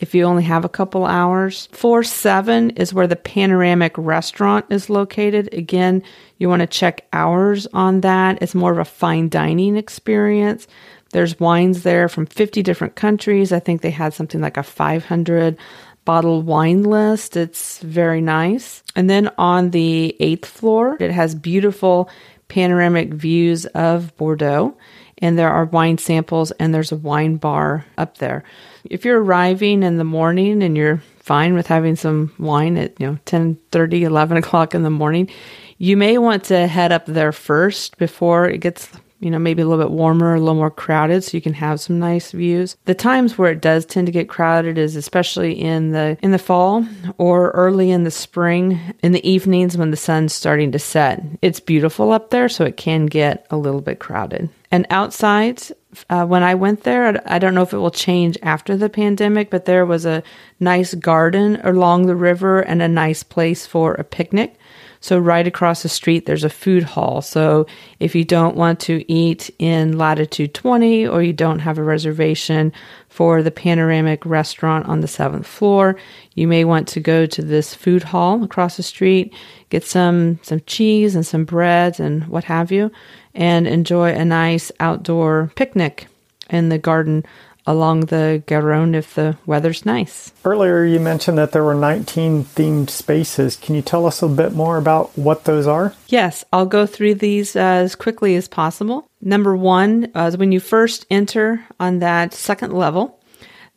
if 0.00 0.14
you 0.14 0.24
only 0.24 0.42
have 0.42 0.64
a 0.64 0.70
couple 0.70 1.04
hours. 1.04 1.68
4 1.72 2.02
7 2.02 2.70
is 2.70 2.94
where 2.94 3.06
the 3.06 3.14
panoramic 3.14 3.92
restaurant 3.98 4.64
is 4.70 4.88
located. 4.88 5.52
Again, 5.52 6.02
you 6.38 6.48
want 6.48 6.60
to 6.60 6.66
check 6.66 7.06
hours 7.12 7.66
on 7.74 8.00
that. 8.00 8.38
It's 8.40 8.54
more 8.54 8.72
of 8.72 8.78
a 8.78 8.86
fine 8.86 9.28
dining 9.28 9.76
experience. 9.76 10.66
There's 11.10 11.38
wines 11.38 11.82
there 11.82 12.08
from 12.08 12.24
50 12.24 12.62
different 12.62 12.96
countries. 12.96 13.52
I 13.52 13.60
think 13.60 13.82
they 13.82 13.90
had 13.90 14.14
something 14.14 14.40
like 14.40 14.56
a 14.56 14.62
500 14.62 15.58
bottle 16.06 16.40
wine 16.40 16.84
list. 16.84 17.36
It's 17.36 17.80
very 17.80 18.22
nice. 18.22 18.82
And 18.94 19.10
then 19.10 19.30
on 19.36 19.72
the 19.72 20.16
eighth 20.20 20.46
floor, 20.46 20.96
it 21.00 21.10
has 21.10 21.34
beautiful 21.34 22.08
panoramic 22.48 23.12
views 23.12 23.66
of 23.66 24.16
Bordeaux. 24.16 24.76
And 25.18 25.38
there 25.38 25.50
are 25.50 25.64
wine 25.64 25.98
samples 25.98 26.50
and 26.52 26.74
there's 26.74 26.92
a 26.92 26.96
wine 26.96 27.36
bar 27.36 27.86
up 27.96 28.18
there. 28.18 28.44
If 28.84 29.04
you're 29.04 29.22
arriving 29.22 29.82
in 29.82 29.96
the 29.96 30.04
morning 30.04 30.62
and 30.62 30.76
you're 30.76 31.02
fine 31.20 31.54
with 31.54 31.66
having 31.66 31.96
some 31.96 32.32
wine 32.38 32.76
at, 32.76 33.00
you 33.00 33.06
know, 33.06 33.18
10 33.24 33.58
30, 33.72 34.04
11 34.04 34.36
o'clock 34.36 34.74
in 34.74 34.82
the 34.82 34.90
morning, 34.90 35.30
you 35.78 35.96
may 35.96 36.18
want 36.18 36.44
to 36.44 36.66
head 36.66 36.92
up 36.92 37.06
there 37.06 37.32
first 37.32 37.96
before 37.98 38.48
it 38.48 38.58
gets 38.58 38.88
you 39.20 39.30
know, 39.30 39.38
maybe 39.38 39.62
a 39.62 39.66
little 39.66 39.82
bit 39.82 39.92
warmer, 39.92 40.34
a 40.34 40.38
little 40.38 40.54
more 40.54 40.70
crowded, 40.70 41.24
so 41.24 41.36
you 41.36 41.40
can 41.40 41.54
have 41.54 41.80
some 41.80 41.98
nice 41.98 42.32
views. 42.32 42.76
The 42.84 42.94
times 42.94 43.38
where 43.38 43.50
it 43.50 43.62
does 43.62 43.86
tend 43.86 44.06
to 44.06 44.12
get 44.12 44.28
crowded 44.28 44.78
is 44.78 44.96
especially 44.96 45.52
in 45.52 45.92
the 45.92 46.18
in 46.22 46.32
the 46.32 46.38
fall 46.38 46.86
or 47.18 47.50
early 47.50 47.90
in 47.90 48.04
the 48.04 48.10
spring, 48.10 48.78
in 49.02 49.12
the 49.12 49.28
evenings 49.28 49.76
when 49.76 49.90
the 49.90 49.96
sun's 49.96 50.34
starting 50.34 50.72
to 50.72 50.78
set. 50.78 51.22
It's 51.42 51.60
beautiful 51.60 52.12
up 52.12 52.30
there, 52.30 52.48
so 52.48 52.64
it 52.64 52.76
can 52.76 53.06
get 53.06 53.46
a 53.50 53.56
little 53.56 53.80
bit 53.80 54.00
crowded. 54.00 54.50
And 54.70 54.86
outside, 54.90 55.62
uh, 56.10 56.26
when 56.26 56.42
I 56.42 56.54
went 56.54 56.82
there, 56.82 57.22
I 57.26 57.38
don't 57.38 57.54
know 57.54 57.62
if 57.62 57.72
it 57.72 57.78
will 57.78 57.90
change 57.90 58.36
after 58.42 58.76
the 58.76 58.90
pandemic, 58.90 59.50
but 59.50 59.64
there 59.64 59.86
was 59.86 60.04
a 60.04 60.22
nice 60.60 60.94
garden 60.94 61.58
along 61.62 62.06
the 62.06 62.16
river 62.16 62.60
and 62.60 62.82
a 62.82 62.88
nice 62.88 63.22
place 63.22 63.66
for 63.66 63.94
a 63.94 64.04
picnic. 64.04 64.56
So, 65.00 65.18
right 65.18 65.46
across 65.46 65.82
the 65.82 65.88
street, 65.88 66.26
there's 66.26 66.44
a 66.44 66.50
food 66.50 66.82
hall. 66.82 67.22
So, 67.22 67.66
if 68.00 68.14
you 68.14 68.24
don't 68.24 68.56
want 68.56 68.80
to 68.80 69.10
eat 69.12 69.50
in 69.58 69.98
latitude 69.98 70.54
20 70.54 71.06
or 71.06 71.22
you 71.22 71.32
don't 71.32 71.60
have 71.60 71.78
a 71.78 71.82
reservation 71.82 72.72
for 73.08 73.42
the 73.42 73.50
panoramic 73.50 74.24
restaurant 74.26 74.86
on 74.86 75.00
the 75.00 75.08
seventh 75.08 75.46
floor, 75.46 75.96
you 76.34 76.46
may 76.46 76.64
want 76.64 76.88
to 76.88 77.00
go 77.00 77.26
to 77.26 77.42
this 77.42 77.74
food 77.74 78.02
hall 78.02 78.42
across 78.44 78.76
the 78.76 78.82
street, 78.82 79.32
get 79.70 79.84
some, 79.84 80.38
some 80.42 80.60
cheese 80.66 81.14
and 81.14 81.26
some 81.26 81.44
breads 81.44 81.98
and 82.00 82.26
what 82.28 82.44
have 82.44 82.70
you, 82.70 82.90
and 83.34 83.66
enjoy 83.66 84.12
a 84.12 84.24
nice 84.24 84.70
outdoor 84.80 85.50
picnic 85.56 86.08
in 86.50 86.68
the 86.68 86.78
garden 86.78 87.24
along 87.66 88.06
the 88.06 88.42
Garonne 88.46 88.94
if 88.94 89.14
the 89.14 89.36
weather's 89.46 89.84
nice. 89.84 90.32
Earlier, 90.44 90.84
you 90.84 91.00
mentioned 91.00 91.38
that 91.38 91.52
there 91.52 91.64
were 91.64 91.74
19 91.74 92.44
themed 92.44 92.90
spaces. 92.90 93.56
Can 93.56 93.74
you 93.74 93.82
tell 93.82 94.06
us 94.06 94.22
a 94.22 94.28
bit 94.28 94.52
more 94.52 94.76
about 94.78 95.16
what 95.18 95.44
those 95.44 95.66
are? 95.66 95.94
Yes, 96.08 96.44
I'll 96.52 96.66
go 96.66 96.86
through 96.86 97.16
these 97.16 97.56
uh, 97.56 97.60
as 97.60 97.94
quickly 97.94 98.36
as 98.36 98.48
possible. 98.48 99.06
Number 99.20 99.56
one 99.56 100.10
uh, 100.14 100.26
is 100.26 100.36
when 100.36 100.52
you 100.52 100.60
first 100.60 101.06
enter 101.10 101.64
on 101.80 101.98
that 101.98 102.32
second 102.32 102.72
level, 102.72 103.20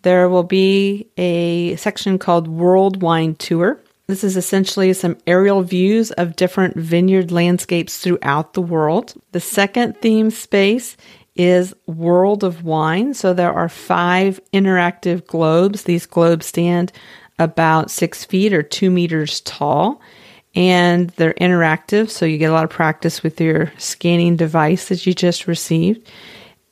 there 0.03 0.29
will 0.29 0.43
be 0.43 1.09
a 1.17 1.75
section 1.75 2.19
called 2.19 2.47
World 2.47 3.01
Wine 3.01 3.35
Tour. 3.35 3.81
This 4.07 4.23
is 4.23 4.37
essentially 4.37 4.93
some 4.93 5.17
aerial 5.27 5.61
views 5.61 6.11
of 6.11 6.35
different 6.35 6.75
vineyard 6.75 7.31
landscapes 7.31 7.99
throughout 7.99 8.53
the 8.53 8.61
world. 8.61 9.13
The 9.33 9.39
second 9.39 9.97
theme 9.97 10.31
space 10.31 10.97
is 11.39 11.73
World 11.87 12.43
of 12.43 12.65
Wine. 12.65 13.13
So 13.13 13.33
there 13.33 13.53
are 13.53 13.69
five 13.69 14.41
interactive 14.53 15.25
globes. 15.25 15.83
These 15.83 16.05
globes 16.05 16.45
stand 16.45 16.91
about 17.39 17.89
six 17.89 18.25
feet 18.25 18.53
or 18.53 18.61
two 18.61 18.91
meters 18.91 19.39
tall, 19.41 20.01
and 20.53 21.11
they're 21.11 21.33
interactive. 21.35 22.09
So 22.09 22.25
you 22.25 22.37
get 22.37 22.51
a 22.51 22.53
lot 22.53 22.65
of 22.65 22.69
practice 22.69 23.23
with 23.23 23.39
your 23.39 23.71
scanning 23.77 24.35
device 24.35 24.89
that 24.89 25.05
you 25.05 25.13
just 25.13 25.47
received. 25.47 26.05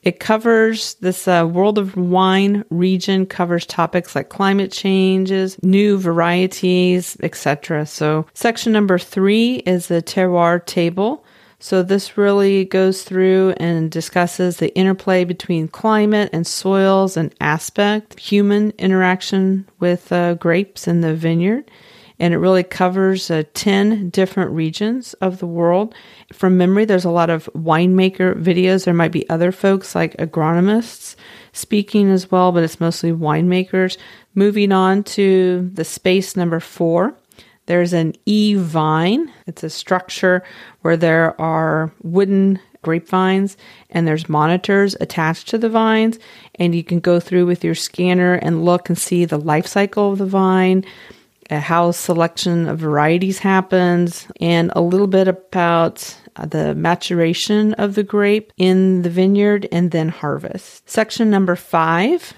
It 0.02 0.20
covers 0.20 0.94
this 0.96 1.26
uh, 1.26 1.48
World 1.50 1.78
of 1.78 1.96
Wine 1.96 2.62
region 2.68 3.24
covers 3.24 3.64
topics 3.64 4.14
like 4.14 4.28
climate 4.28 4.70
changes, 4.70 5.56
new 5.62 5.96
varieties, 5.98 7.16
etc. 7.22 7.86
So 7.86 8.26
section 8.34 8.72
number 8.72 8.98
three 8.98 9.56
is 9.66 9.88
the 9.88 10.02
terroir 10.02 10.64
table. 10.64 11.24
So, 11.60 11.82
this 11.82 12.16
really 12.16 12.64
goes 12.64 13.02
through 13.02 13.54
and 13.56 13.90
discusses 13.90 14.58
the 14.58 14.72
interplay 14.76 15.24
between 15.24 15.66
climate 15.66 16.30
and 16.32 16.46
soils 16.46 17.16
and 17.16 17.34
aspect, 17.40 18.18
human 18.20 18.72
interaction 18.78 19.68
with 19.80 20.12
uh, 20.12 20.34
grapes 20.34 20.86
in 20.86 21.00
the 21.00 21.14
vineyard. 21.14 21.68
And 22.20 22.32
it 22.32 22.38
really 22.38 22.62
covers 22.62 23.28
uh, 23.30 23.42
10 23.54 24.10
different 24.10 24.52
regions 24.52 25.14
of 25.14 25.38
the 25.38 25.46
world. 25.46 25.94
From 26.32 26.56
memory, 26.56 26.84
there's 26.84 27.04
a 27.04 27.10
lot 27.10 27.30
of 27.30 27.50
winemaker 27.56 28.40
videos. 28.40 28.84
There 28.84 28.94
might 28.94 29.12
be 29.12 29.28
other 29.28 29.50
folks 29.50 29.96
like 29.96 30.16
agronomists 30.16 31.16
speaking 31.52 32.08
as 32.10 32.30
well, 32.30 32.52
but 32.52 32.62
it's 32.62 32.80
mostly 32.80 33.10
winemakers. 33.10 33.96
Moving 34.34 34.70
on 34.70 35.02
to 35.04 35.68
the 35.74 35.84
space 35.84 36.36
number 36.36 36.60
four 36.60 37.16
there's 37.68 37.92
an 37.92 38.14
E 38.24 38.54
vine. 38.54 39.30
It's 39.46 39.62
a 39.62 39.68
structure 39.68 40.42
where 40.80 40.96
there 40.96 41.38
are 41.38 41.92
wooden 42.02 42.58
grapevines 42.80 43.58
and 43.90 44.08
there's 44.08 44.26
monitors 44.26 44.96
attached 45.00 45.48
to 45.48 45.58
the 45.58 45.68
vines 45.68 46.18
and 46.54 46.74
you 46.74 46.82
can 46.82 46.98
go 46.98 47.20
through 47.20 47.44
with 47.44 47.62
your 47.62 47.74
scanner 47.74 48.34
and 48.34 48.64
look 48.64 48.88
and 48.88 48.96
see 48.96 49.26
the 49.26 49.36
life 49.36 49.66
cycle 49.66 50.12
of 50.12 50.18
the 50.18 50.24
vine 50.24 50.82
uh, 51.50 51.60
how 51.60 51.90
selection 51.90 52.68
of 52.68 52.78
varieties 52.78 53.40
happens 53.40 54.28
and 54.40 54.70
a 54.74 54.80
little 54.80 55.08
bit 55.08 55.28
about 55.28 56.16
uh, 56.36 56.46
the 56.46 56.74
maturation 56.76 57.74
of 57.74 57.96
the 57.96 58.04
grape 58.04 58.52
in 58.56 59.02
the 59.02 59.10
vineyard 59.10 59.68
and 59.72 59.90
then 59.90 60.08
harvest 60.08 60.88
section 60.88 61.28
number 61.28 61.56
five 61.56 62.32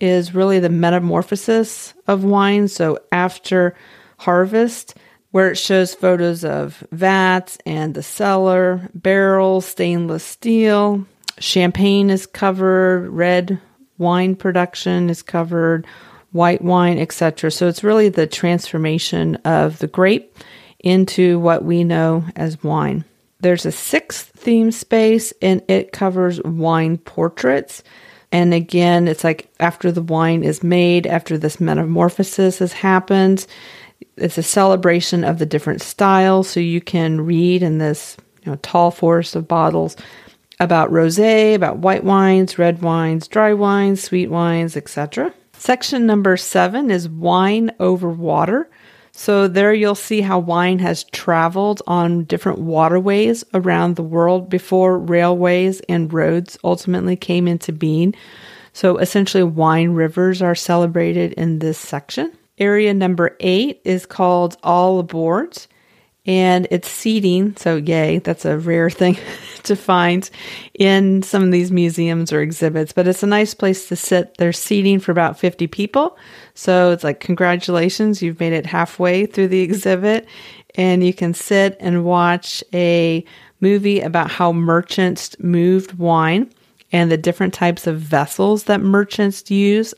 is 0.00 0.34
really 0.34 0.58
the 0.58 0.68
metamorphosis 0.68 1.94
of 2.08 2.24
wine 2.24 2.66
so 2.66 2.98
after 3.12 3.76
harvest, 4.24 4.96
where 5.30 5.50
it 5.50 5.56
shows 5.58 5.94
photos 5.94 6.44
of 6.44 6.84
vats 6.92 7.58
and 7.66 7.94
the 7.94 8.02
cellar, 8.02 8.88
barrels, 8.94 9.66
stainless 9.66 10.24
steel, 10.24 11.04
champagne 11.38 12.10
is 12.10 12.26
covered, 12.26 13.08
red 13.08 13.60
wine 13.98 14.36
production 14.36 15.10
is 15.10 15.22
covered, 15.22 15.86
white 16.32 16.62
wine, 16.62 16.98
etc. 16.98 17.50
So 17.50 17.68
it's 17.68 17.84
really 17.84 18.08
the 18.08 18.26
transformation 18.26 19.36
of 19.44 19.78
the 19.78 19.86
grape 19.86 20.36
into 20.80 21.38
what 21.38 21.64
we 21.64 21.84
know 21.84 22.24
as 22.36 22.62
wine. 22.62 23.04
There's 23.40 23.66
a 23.66 23.72
sixth 23.72 24.30
theme 24.36 24.72
space 24.72 25.32
and 25.42 25.62
it 25.68 25.92
covers 25.92 26.42
wine 26.42 26.98
portraits. 26.98 27.82
And 28.32 28.52
again, 28.52 29.06
it's 29.06 29.22
like 29.22 29.48
after 29.60 29.92
the 29.92 30.02
wine 30.02 30.42
is 30.42 30.62
made, 30.62 31.06
after 31.06 31.38
this 31.38 31.60
metamorphosis 31.60 32.58
has 32.58 32.72
happened, 32.72 33.46
it's 34.16 34.38
a 34.38 34.42
celebration 34.42 35.24
of 35.24 35.38
the 35.38 35.46
different 35.46 35.82
styles. 35.82 36.48
So 36.48 36.60
you 36.60 36.80
can 36.80 37.20
read 37.20 37.62
in 37.62 37.78
this 37.78 38.16
you 38.42 38.52
know, 38.52 38.58
tall 38.62 38.90
forest 38.90 39.34
of 39.36 39.48
bottles 39.48 39.96
about 40.60 40.90
rosé, 40.90 41.54
about 41.54 41.78
white 41.78 42.04
wines, 42.04 42.58
red 42.58 42.82
wines, 42.82 43.26
dry 43.26 43.52
wines, 43.52 44.02
sweet 44.02 44.28
wines, 44.28 44.76
etc. 44.76 45.34
Section 45.52 46.06
number 46.06 46.36
seven 46.36 46.90
is 46.90 47.08
wine 47.08 47.70
over 47.80 48.08
water. 48.08 48.68
So 49.12 49.46
there 49.46 49.72
you'll 49.72 49.94
see 49.94 50.20
how 50.20 50.40
wine 50.40 50.80
has 50.80 51.04
traveled 51.04 51.80
on 51.86 52.24
different 52.24 52.58
waterways 52.58 53.44
around 53.54 53.94
the 53.94 54.02
world 54.02 54.50
before 54.50 54.98
railways 54.98 55.80
and 55.88 56.12
roads 56.12 56.58
ultimately 56.64 57.16
came 57.16 57.46
into 57.46 57.72
being. 57.72 58.14
So 58.72 58.98
essentially, 58.98 59.44
wine 59.44 59.90
rivers 59.90 60.42
are 60.42 60.56
celebrated 60.56 61.32
in 61.34 61.60
this 61.60 61.78
section. 61.78 62.36
Area 62.58 62.94
number 62.94 63.36
eight 63.40 63.80
is 63.84 64.06
called 64.06 64.56
All 64.62 65.00
Aboard, 65.00 65.58
and 66.24 66.68
it's 66.70 66.88
seating. 66.88 67.56
So, 67.56 67.76
yay, 67.76 68.18
that's 68.18 68.44
a 68.44 68.58
rare 68.58 68.90
thing 68.90 69.18
to 69.64 69.74
find 69.74 70.28
in 70.72 71.22
some 71.22 71.42
of 71.42 71.50
these 71.50 71.72
museums 71.72 72.32
or 72.32 72.40
exhibits, 72.40 72.92
but 72.92 73.08
it's 73.08 73.24
a 73.24 73.26
nice 73.26 73.54
place 73.54 73.88
to 73.88 73.96
sit. 73.96 74.36
There's 74.38 74.58
seating 74.58 75.00
for 75.00 75.10
about 75.10 75.38
50 75.38 75.66
people. 75.66 76.16
So, 76.54 76.92
it's 76.92 77.02
like, 77.02 77.18
congratulations, 77.18 78.22
you've 78.22 78.38
made 78.38 78.52
it 78.52 78.66
halfway 78.66 79.26
through 79.26 79.48
the 79.48 79.60
exhibit, 79.60 80.26
and 80.76 81.04
you 81.04 81.12
can 81.12 81.34
sit 81.34 81.76
and 81.80 82.04
watch 82.04 82.62
a 82.72 83.24
movie 83.60 84.00
about 84.00 84.30
how 84.30 84.52
merchants 84.52 85.34
moved 85.40 85.98
wine 85.98 86.52
and 86.92 87.10
the 87.10 87.16
different 87.16 87.52
types 87.52 87.88
of 87.88 87.98
vessels 87.98 88.64
that 88.64 88.80
merchants 88.80 89.50
use 89.50 89.92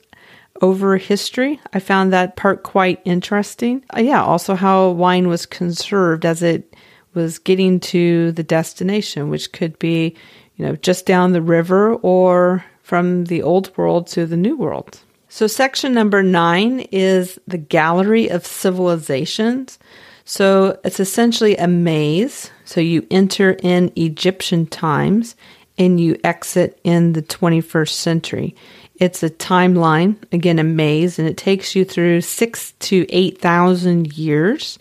over 0.62 0.97
history. 0.97 1.61
I 1.73 1.81
found 1.81 2.12
that 2.12 2.37
part 2.37 2.62
quite 2.62 3.01
interesting. 3.05 3.85
Uh, 3.97 4.01
yeah, 4.01 4.23
also 4.23 4.55
how 4.55 4.90
wine 4.90 5.29
was 5.29 5.47
conserved 5.47 6.25
as 6.25 6.42
it 6.42 6.75
was 7.14 7.38
getting 7.38 7.81
to 7.81 8.33
the 8.33 8.42
destination, 8.42 9.31
which 9.31 9.53
could 9.53 9.79
be, 9.79 10.14
you 10.57 10.66
know, 10.66 10.77
just 10.77 11.07
down 11.07 11.33
the 11.33 11.42
river 11.42 11.95
or 11.95 12.64
from 12.83 13.25
the 13.25 13.42
old 13.42 13.77
world 13.77 14.07
to 14.07 14.27
the 14.27 14.37
new 14.37 14.57
world. 14.57 15.01
So, 15.29 15.47
section 15.47 15.92
number 15.92 16.23
nine 16.23 16.81
is 16.92 17.38
the 17.49 17.59
Gallery 17.59 18.29
of 18.29 18.47
Civilizations. 18.47 19.79
So, 20.25 20.79
it's 20.85 21.01
essentially 21.01 21.57
a 21.57 21.66
maze. 21.66 22.51
So, 22.64 22.81
you 22.81 23.07
enter 23.11 23.57
in 23.62 23.92
Egyptian 23.97 24.66
times 24.66 25.35
and 25.79 26.01
you 26.01 26.19
exit 26.23 26.81
in 26.85 27.12
the 27.12 27.23
21st 27.23 27.90
century. 27.90 28.55
It's 28.99 29.23
a 29.23 29.31
timeline, 29.31 30.17
again, 30.33 30.59
a 30.59 30.65
maze, 30.65 31.19
and 31.19 31.29
it 31.29 31.37
takes 31.37 31.75
you 31.75 31.85
through 31.85 32.23
six 32.23 32.73
to 32.81 33.07
8,000 33.11 34.17
years 34.17 34.79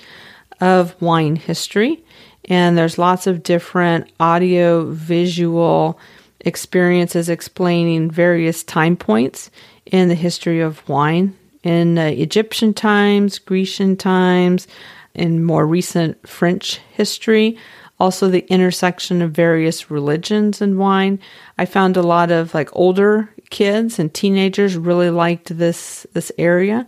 of 0.62 1.00
wine 1.02 1.36
history. 1.36 2.04
And 2.46 2.78
there's 2.78 2.98
lots 2.98 3.28
of 3.28 3.44
different 3.44 4.10
audio 4.20 4.86
visual 4.92 6.00
experiences 6.42 7.28
explaining 7.28 8.12
various 8.12 8.64
time 8.64 8.96
points 8.96 9.50
in 9.86 10.10
the 10.10 10.16
history 10.16 10.62
of 10.62 10.88
wine 10.88 11.36
in 11.64 11.98
uh, 11.98 12.04
Egyptian 12.04 12.74
times, 12.74 13.40
Grecian 13.40 13.98
times, 13.98 14.68
in 15.16 15.44
more 15.44 15.66
recent 15.66 16.28
French 16.28 16.78
history. 16.94 17.58
Also, 18.00 18.30
the 18.30 18.46
intersection 18.50 19.22
of 19.22 19.32
various 19.32 19.90
religions 19.90 20.62
and 20.62 20.78
wine. 20.78 21.18
I 21.58 21.66
found 21.66 21.98
a 21.98 22.04
lot 22.04 22.30
of 22.30 22.54
like 22.54 22.70
older 22.74 23.30
kids 23.50 24.00
and 24.00 24.14
teenagers 24.14 24.78
really 24.78 25.10
liked 25.10 25.58
this 25.58 26.06
this 26.14 26.32
area. 26.38 26.88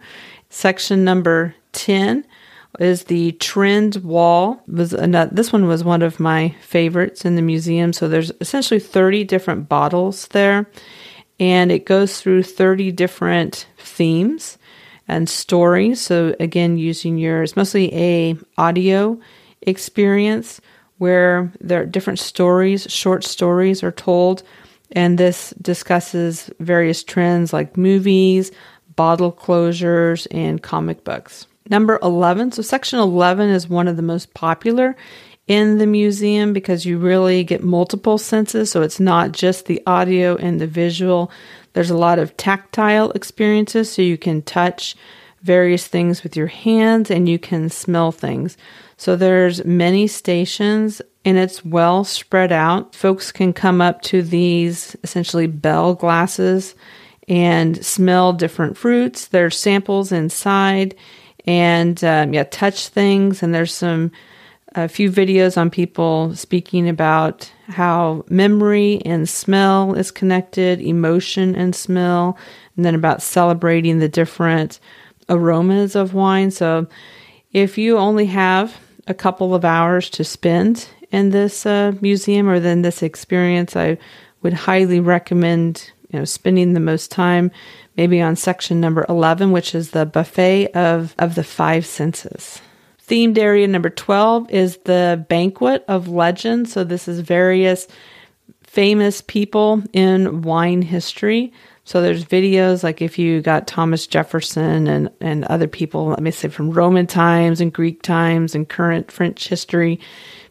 Section 0.50 1.04
number 1.04 1.56
10 1.74 2.26
is 2.80 3.06
the 3.06 3.32
trend 3.34 3.98
wall. 3.98 4.62
Was 4.68 4.92
this 4.92 5.54
one 5.54 5.68
was 5.68 5.84
one 5.84 6.02
of 6.02 6.20
my 6.20 6.56
favorites 6.62 7.26
in 7.26 7.36
the 7.36 7.42
museum. 7.42 7.94
So 7.94 8.08
there's 8.08 8.32
essentially 8.40 8.80
30 8.80 9.24
different 9.24 9.70
bottles 9.70 10.28
there. 10.28 10.70
And 11.40 11.72
it 11.72 11.86
goes 11.86 12.20
through 12.20 12.44
30 12.44 12.92
different 12.92 13.68
themes 13.78 14.58
and 15.08 15.30
stories. 15.30 16.02
So 16.02 16.36
again 16.40 16.78
using 16.78 17.18
yours 17.18 17.56
mostly 17.56 17.94
a 17.94 18.38
audio 18.58 19.20
experience 19.62 20.62
where 20.98 21.52
there 21.62 21.82
are 21.82 21.86
different 21.86 22.20
stories 22.20 22.90
short 22.90 23.24
stories 23.24 23.84
are 23.84 23.92
told 23.92 24.44
and 24.92 25.18
this 25.18 25.54
discusses 25.62 26.50
various 26.60 27.04
trends 27.04 27.54
like 27.54 27.78
movies 27.78 28.52
bottle 28.96 29.32
closures 29.32 30.28
and 30.32 30.62
comic 30.62 31.04
books 31.04 31.48
number 31.70 32.00
11 32.02 32.52
so 32.52 32.62
section 32.62 33.00
11 33.00 33.50
is 33.50 33.70
one 33.70 33.88
of 33.88 33.96
the 33.96 34.02
most 34.02 34.34
popular 34.34 34.96
in 35.48 35.78
the 35.78 35.88
museum 35.88 36.52
because 36.54 36.86
you 36.86 36.98
really 36.98 37.44
get 37.44 37.64
multiple 37.64 38.18
senses. 38.18 38.70
So 38.70 38.82
it's 38.82 39.00
not 39.00 39.32
just 39.32 39.66
the 39.66 39.82
audio 39.88 40.36
and 40.36 40.60
the 40.60 40.68
visual. 40.68 41.32
There's 41.74 41.90
a 41.90 41.98
lot 41.98 42.20
of 42.20 42.36
tactile 42.38 43.12
experiences, 43.12 43.90
so 43.90 44.02
you 44.02 44.18
can 44.18 44.42
touch 44.42 44.96
various 45.42 45.88
things 45.88 46.24
with 46.24 46.36
your 46.36 46.48
hands 46.48 47.10
and 47.10 47.30
you 47.30 47.40
can 47.40 47.70
smell 47.70 48.12
things. 48.12 48.58
So 48.98 49.16
there's 49.16 49.64
many 49.64 50.08
stations 50.08 51.02
and 51.28 51.38
it's 51.38 51.66
well 51.66 52.06
spread 52.06 52.54
out. 52.54 52.96
Folks 52.96 53.34
can 53.34 53.52
come 53.52 53.82
up 53.82 54.02
to 54.02 54.22
these 54.22 54.96
essentially 55.04 55.46
bell 55.46 55.94
glasses 55.94 56.74
and 57.28 57.86
smell 57.86 58.32
different 58.32 58.78
fruits. 58.78 59.28
There's 59.28 59.60
samples 59.60 60.14
inside 60.14 60.96
and 61.46 62.02
um, 62.02 62.34
yeah, 62.34 62.46
touch 62.46 62.88
things. 62.88 63.44
And 63.44 63.54
there's 63.54 63.74
some 63.74 64.10
a 64.76 64.88
few 64.88 65.12
videos 65.12 65.58
on 65.58 65.70
people 65.70 66.34
speaking 66.34 66.88
about 66.88 67.52
how 67.68 68.24
memory 68.30 69.02
and 69.04 69.28
smell 69.28 69.96
is 69.96 70.12
connected, 70.12 70.80
emotion 70.80 71.56
and 71.56 71.76
smell, 71.76 72.38
and 72.78 72.86
then 72.86 72.96
about 72.96 73.22
celebrating 73.22 74.00
the 74.00 74.08
different 74.08 74.80
aromas 75.28 75.94
of 75.94 76.14
wine. 76.14 76.52
So, 76.52 76.88
if 77.52 77.78
you 77.78 77.98
only 77.98 78.28
have 78.28 78.78
a 79.08 79.14
couple 79.14 79.54
of 79.54 79.66
hours 79.66 80.10
to 80.12 80.24
spend 80.24 80.88
in 81.12 81.30
this 81.30 81.66
uh, 81.66 81.94
museum 82.02 82.50
or 82.50 82.60
then 82.60 82.82
this 82.82 83.02
experience, 83.02 83.76
I 83.76 83.98
would 84.42 84.54
highly 84.54 85.00
recommend 85.00 85.92
you 86.10 86.20
know 86.20 86.26
spending 86.26 86.74
the 86.74 86.80
most 86.80 87.12
time 87.12 87.52
maybe 87.98 88.22
on 88.22 88.38
section 88.38 88.80
number 88.80 89.06
11 89.10 89.52
which 89.52 89.76
is 89.76 89.92
the 89.92 90.06
buffet 90.06 90.68
of 90.72 91.14
of 91.20 91.36
the 91.36 91.44
five 91.44 91.86
senses 91.86 92.62
Themed 93.08 93.38
area 93.38 93.68
number 93.68 93.90
12 93.90 94.50
is 94.50 94.78
the 94.84 95.26
Banquet 95.30 95.86
of 95.88 96.10
Legend. 96.10 96.68
So, 96.68 96.84
this 96.84 97.08
is 97.08 97.22
various 97.22 97.88
famous 98.64 99.22
people 99.22 99.82
in 99.94 100.42
wine 100.42 100.82
history. 100.82 101.54
So, 101.86 102.02
there's 102.02 102.26
videos 102.26 102.84
like 102.84 103.02
if 103.02 103.18
you 103.18 103.42
got 103.42 103.66
Thomas 103.66 104.08
Jefferson 104.08 104.88
and, 104.88 105.10
and 105.22 105.46
other 105.46 105.70
people, 105.70 106.08
let 106.08 106.22
me 106.22 106.32
say 106.32 106.50
from 106.50 106.72
Roman 106.72 107.08
times 107.08 107.62
and 107.62 107.72
Greek 107.72 108.02
times 108.02 108.54
and 108.54 108.68
current 108.68 109.10
French 109.10 109.48
history 109.48 110.02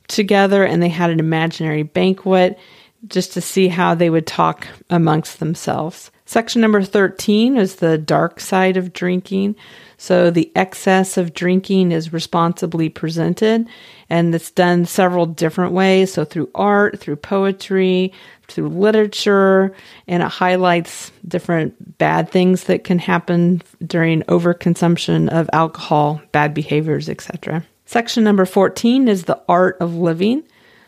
together, 0.09 0.65
and 0.65 0.83
they 0.83 0.89
had 0.89 1.11
an 1.11 1.21
imaginary 1.21 1.83
banquet 1.83 2.59
just 3.07 3.33
to 3.33 3.41
see 3.41 3.69
how 3.69 3.95
they 3.95 4.11
would 4.11 4.27
talk 4.27 4.67
amongst 4.91 5.39
themselves. 5.39 6.11
Section 6.29 6.61
number 6.61 6.83
13 6.83 7.57
is 7.57 7.77
the 7.77 7.97
dark 7.97 8.41
side 8.41 8.77
of 8.77 8.93
drinking. 8.93 9.55
So 9.97 10.31
the 10.31 10.51
excess 10.57 11.17
of 11.17 11.35
drinking 11.35 11.93
is 11.93 12.13
responsibly 12.13 12.89
presented 12.89 13.69
and 14.11 14.35
it's 14.35 14.51
done 14.51 14.87
several 14.87 15.27
different 15.27 15.73
ways. 15.73 16.13
So 16.13 16.25
through 16.25 16.51
art, 16.55 16.99
through 16.99 17.17
poetry, 17.17 18.13
through 18.49 18.71
literature, 18.71 19.73
and 20.09 20.23
it 20.23 20.29
highlights 20.29 21.13
different 21.27 21.97
bad 21.99 22.29
things 22.29 22.65
that 22.65 22.83
can 22.83 22.99
happen 22.99 23.63
during 23.87 24.23
overconsumption 24.23 25.29
of 25.29 25.49
alcohol, 25.53 26.21
bad 26.33 26.55
behaviors, 26.55 27.09
etc. 27.09 27.65
Section 27.87 28.25
number 28.25 28.45
14 28.45 29.09
is 29.09 29.25
the 29.25 29.41
art 29.49 29.79
of 29.81 29.95
living. 29.95 30.43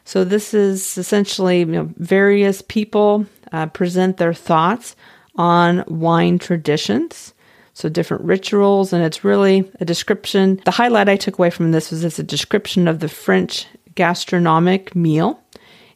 So 0.05 0.25
this 0.25 0.53
is 0.53 0.99
essentially 0.99 1.61
you 1.61 1.67
know, 1.67 1.91
various 1.97 2.61
people 2.63 3.27
uh, 3.53 3.67
present 3.67 4.17
their 4.17 4.35
thoughts 4.35 4.97
on 5.37 5.85
wine 5.87 6.39
traditions. 6.39 7.35
So 7.73 7.89
different 7.89 8.25
rituals, 8.25 8.93
and 8.93 9.05
it's 9.05 9.23
really 9.23 9.71
a 9.79 9.85
description. 9.85 10.61
The 10.65 10.73
highlight 10.73 11.09
I 11.09 11.15
took 11.15 11.39
away 11.39 11.51
from 11.51 11.71
this 11.71 11.93
was 11.93 12.03
it's 12.03 12.19
a 12.19 12.25
description 12.25 12.89
of 12.89 12.99
the 12.99 13.09
French 13.09 13.67
gastronomic 13.95 14.97
meal 14.97 15.41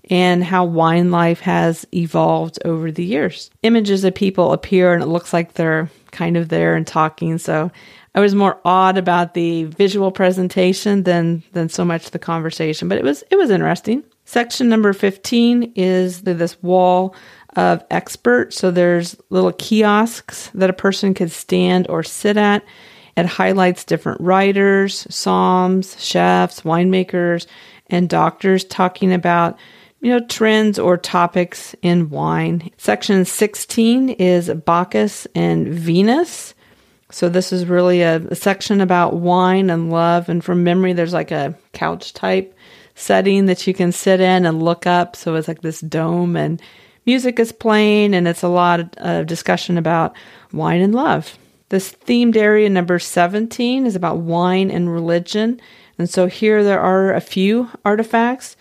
and 0.09 0.45
how 0.45 0.65
wine 0.65 1.11
life 1.11 1.41
has 1.41 1.87
evolved 1.93 2.59
over 2.65 2.93
the 2.93 3.05
years. 3.05 3.51
Images 3.63 4.05
of 4.05 4.15
people 4.15 4.53
appear 4.53 4.93
and 4.93 5.03
it 5.03 5.07
looks 5.07 5.33
like 5.33 5.55
they're 5.55 5.91
kind 6.13 6.37
of 6.37 6.49
there 6.49 6.75
and 6.75 6.87
talking. 6.87 7.39
So 7.39 7.73
I 8.15 8.21
was 8.21 8.35
more 8.35 8.61
awed 8.65 8.99
about 8.99 9.35
the 9.35 9.65
visual 9.65 10.13
presentation 10.13 11.05
than 11.05 11.43
than 11.53 11.69
so 11.69 11.85
much 11.85 12.11
the 12.11 12.19
conversation, 12.19 12.89
but 12.89 12.99
it 12.99 13.05
was 13.05 13.25
it 13.31 13.37
was 13.37 13.51
interesting. 13.51 14.05
Section 14.25 14.69
number 14.69 14.93
15 14.93 15.73
is 15.75 16.23
the, 16.23 16.33
this 16.33 16.63
wall 16.63 17.15
of 17.57 17.85
experts. 17.91 18.57
So 18.57 18.71
there's 18.71 19.17
little 19.31 19.53
kiosks 19.53 20.51
that 20.55 20.71
a 20.71 20.75
person 20.75 21.13
could 21.13 21.31
stand 21.31 21.89
or 21.91 22.03
sit 22.03 22.37
at. 22.37 22.65
It 23.17 23.27
highlights 23.27 23.85
different 23.85 24.21
writers, 24.21 25.07
somms, 25.11 25.99
chefs, 25.99 26.63
winemakers, 26.63 27.47
and 27.89 28.09
doctors 28.09 28.65
talking 28.65 29.13
about 29.13 29.59
you 30.01 30.11
know 30.11 30.25
trends 30.27 30.79
or 30.79 30.97
topics 30.97 31.75
in 31.83 32.11
wine. 32.11 32.71
Section 32.77 33.25
16 33.25 34.11
is 34.11 34.51
Bacchus 34.51 35.27
and 35.35 35.67
Venus. 35.69 36.55
So 37.13 37.29
this 37.29 37.53
is 37.53 37.67
really 37.67 38.03
a, 38.03 38.17
a 38.17 38.35
section 38.35 38.81
about 38.81 39.15
wine 39.15 39.71
and 39.71 39.91
love 39.91 40.29
and 40.29 40.43
from 40.43 40.65
memory 40.65 40.93
there's 40.93 41.13
like 41.13 41.31
a 41.31 41.55
couch 41.73 42.13
type 42.13 42.57
setting 42.95 43.47
that 43.47 43.67
you 43.67 43.75
can 43.75 43.93
sit 43.93 44.21
in 44.21 44.47
and 44.47 44.63
look 44.63 44.87
up. 44.87 45.17
So 45.17 45.35
it's 45.35 45.49
like 45.49 45.63
this 45.63 45.81
dome 45.81 46.37
and 46.37 46.61
music 47.07 47.39
is 47.39 47.53
playing, 47.53 48.15
and 48.15 48.29
it's 48.29 48.43
a 48.43 48.49
lot 48.49 48.97
of 48.99 49.27
discussion 49.27 49.79
about 49.79 50.15
wine 50.53 50.81
and 50.81 50.95
love. 50.95 51.39
This 51.69 51.93
themed 51.93 52.37
area 52.37 52.69
number 52.69 52.99
17 52.99 53.87
is 53.87 53.97
about 53.97 54.19
wine 54.19 54.71
and 54.71 54.93
religion. 54.93 55.61
And 55.99 56.09
so 56.09 56.27
here 56.27 56.63
there 56.63 56.81
are 56.81 57.15
a 57.15 57.21
few 57.21 57.69
artifacts, 57.85 58.57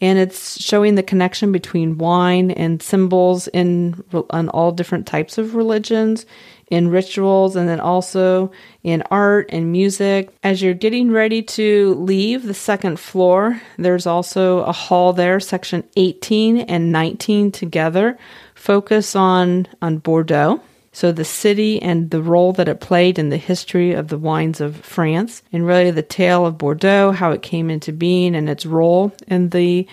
and 0.00 0.18
it's 0.18 0.60
showing 0.60 0.94
the 0.94 1.02
connection 1.02 1.52
between 1.52 1.98
wine 1.98 2.50
and 2.50 2.82
symbols 2.82 3.48
in, 3.48 4.02
in 4.32 4.48
all 4.50 4.72
different 4.72 5.06
types 5.06 5.38
of 5.38 5.54
religions 5.54 6.26
in 6.68 6.88
rituals 6.88 7.54
and 7.54 7.68
then 7.68 7.80
also 7.80 8.50
in 8.82 9.02
art 9.10 9.48
and 9.50 9.70
music. 9.70 10.30
As 10.42 10.62
you're 10.62 10.74
getting 10.74 11.12
ready 11.12 11.42
to 11.42 11.94
leave 11.94 12.44
the 12.44 12.54
second 12.54 12.98
floor, 12.98 13.60
there's 13.78 14.06
also 14.06 14.60
a 14.60 14.72
hall 14.72 15.12
there, 15.12 15.38
section 15.40 15.84
18 15.96 16.58
and 16.58 16.92
19 16.92 17.52
together, 17.52 18.18
focus 18.54 19.14
on, 19.14 19.68
on 19.80 19.98
Bordeaux. 19.98 20.60
So, 20.92 21.12
the 21.12 21.26
city 21.26 21.80
and 21.82 22.10
the 22.10 22.22
role 22.22 22.54
that 22.54 22.68
it 22.68 22.80
played 22.80 23.18
in 23.18 23.28
the 23.28 23.36
history 23.36 23.92
of 23.92 24.08
the 24.08 24.16
wines 24.16 24.62
of 24.62 24.76
France, 24.76 25.42
and 25.52 25.66
really 25.66 25.90
the 25.90 26.02
tale 26.02 26.46
of 26.46 26.56
Bordeaux, 26.56 27.12
how 27.12 27.32
it 27.32 27.42
came 27.42 27.68
into 27.68 27.92
being, 27.92 28.34
and 28.34 28.48
its 28.48 28.64
role 28.64 29.12
in 29.28 29.50
the 29.50 29.86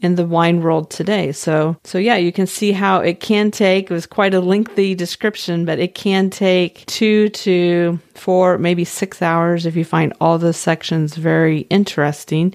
in 0.00 0.14
the 0.14 0.26
wine 0.26 0.62
world 0.62 0.90
today. 0.90 1.32
So, 1.32 1.76
so 1.84 1.98
yeah, 1.98 2.16
you 2.16 2.32
can 2.32 2.46
see 2.46 2.72
how 2.72 3.00
it 3.00 3.20
can 3.20 3.50
take, 3.50 3.90
it 3.90 3.94
was 3.94 4.06
quite 4.06 4.34
a 4.34 4.40
lengthy 4.40 4.94
description, 4.94 5.64
but 5.64 5.78
it 5.78 5.94
can 5.94 6.30
take 6.30 6.86
two 6.86 7.28
to 7.30 7.98
four, 8.14 8.58
maybe 8.58 8.84
six 8.84 9.20
hours 9.22 9.66
if 9.66 9.76
you 9.76 9.84
find 9.84 10.12
all 10.20 10.38
the 10.38 10.52
sections 10.52 11.16
very 11.16 11.60
interesting. 11.70 12.54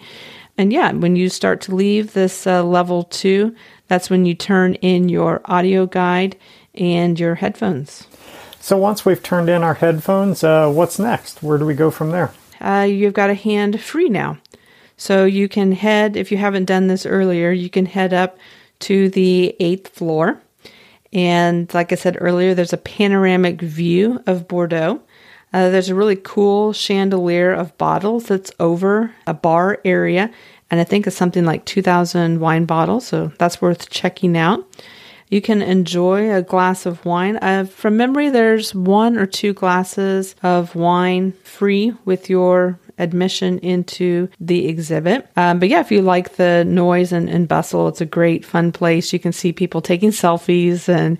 And 0.57 0.71
yeah, 0.71 0.91
when 0.91 1.15
you 1.15 1.29
start 1.29 1.61
to 1.61 1.75
leave 1.75 2.13
this 2.13 2.47
uh, 2.47 2.63
level 2.63 3.03
two, 3.03 3.55
that's 3.87 4.09
when 4.09 4.25
you 4.25 4.33
turn 4.33 4.75
in 4.75 5.09
your 5.09 5.41
audio 5.45 5.85
guide 5.85 6.37
and 6.73 7.19
your 7.19 7.35
headphones. 7.35 8.07
So 8.59 8.77
once 8.77 9.05
we've 9.05 9.21
turned 9.21 9.49
in 9.49 9.61
our 9.61 9.75
headphones, 9.75 10.43
uh, 10.43 10.71
what's 10.71 10.97
next? 10.97 11.43
Where 11.43 11.59
do 11.59 11.65
we 11.65 11.75
go 11.75 11.91
from 11.91 12.09
there? 12.11 12.31
Uh, 12.59 12.87
you've 12.89 13.13
got 13.13 13.29
a 13.29 13.35
hand 13.35 13.79
free 13.79 14.09
now. 14.09 14.37
So 14.97 15.25
you 15.25 15.47
can 15.47 15.71
head, 15.73 16.15
if 16.15 16.31
you 16.31 16.37
haven't 16.37 16.65
done 16.65 16.87
this 16.87 17.05
earlier, 17.05 17.51
you 17.51 17.69
can 17.69 17.85
head 17.85 18.13
up 18.13 18.37
to 18.79 19.09
the 19.09 19.55
eighth 19.59 19.89
floor. 19.89 20.41
And 21.11 21.73
like 21.73 21.91
I 21.91 21.95
said 21.95 22.17
earlier, 22.19 22.53
there's 22.53 22.73
a 22.73 22.77
panoramic 22.77 23.61
view 23.61 24.21
of 24.25 24.47
Bordeaux. 24.47 25.01
Uh, 25.53 25.69
there's 25.69 25.89
a 25.89 25.95
really 25.95 26.17
cool 26.17 26.73
chandelier 26.73 27.53
of 27.53 27.77
bottles 27.77 28.25
that's 28.25 28.51
over 28.59 29.13
a 29.25 29.33
bar 29.33 29.79
area, 29.85 30.29
and 30.69 30.81
I 30.81 30.83
think 30.83 31.07
it's 31.07 31.15
something 31.15 31.45
like 31.45 31.63
2,000 31.63 32.41
wine 32.41 32.65
bottles, 32.65 33.07
so 33.07 33.31
that's 33.37 33.61
worth 33.61 33.89
checking 33.89 34.35
out. 34.35 34.67
You 35.29 35.41
can 35.41 35.61
enjoy 35.61 36.33
a 36.35 36.41
glass 36.41 36.85
of 36.85 37.05
wine. 37.05 37.37
Uh, 37.37 37.63
from 37.65 37.95
memory, 37.95 38.29
there's 38.29 38.75
one 38.75 39.17
or 39.17 39.25
two 39.25 39.53
glasses 39.53 40.35
of 40.43 40.75
wine 40.75 41.31
free 41.43 41.93
with 42.03 42.29
your 42.29 42.77
admission 42.97 43.59
into 43.59 44.29
the 44.39 44.67
exhibit. 44.67 45.27
Um, 45.35 45.59
but 45.59 45.69
yeah, 45.69 45.79
if 45.79 45.91
you 45.91 46.01
like 46.01 46.35
the 46.35 46.63
noise 46.65 47.11
and, 47.11 47.29
and, 47.29 47.47
bustle, 47.47 47.87
it's 47.87 48.01
a 48.01 48.05
great 48.05 48.45
fun 48.45 48.71
place. 48.71 49.11
You 49.11 49.19
can 49.19 49.31
see 49.31 49.51
people 49.51 49.81
taking 49.81 50.11
selfies 50.11 50.87
and 50.87 51.17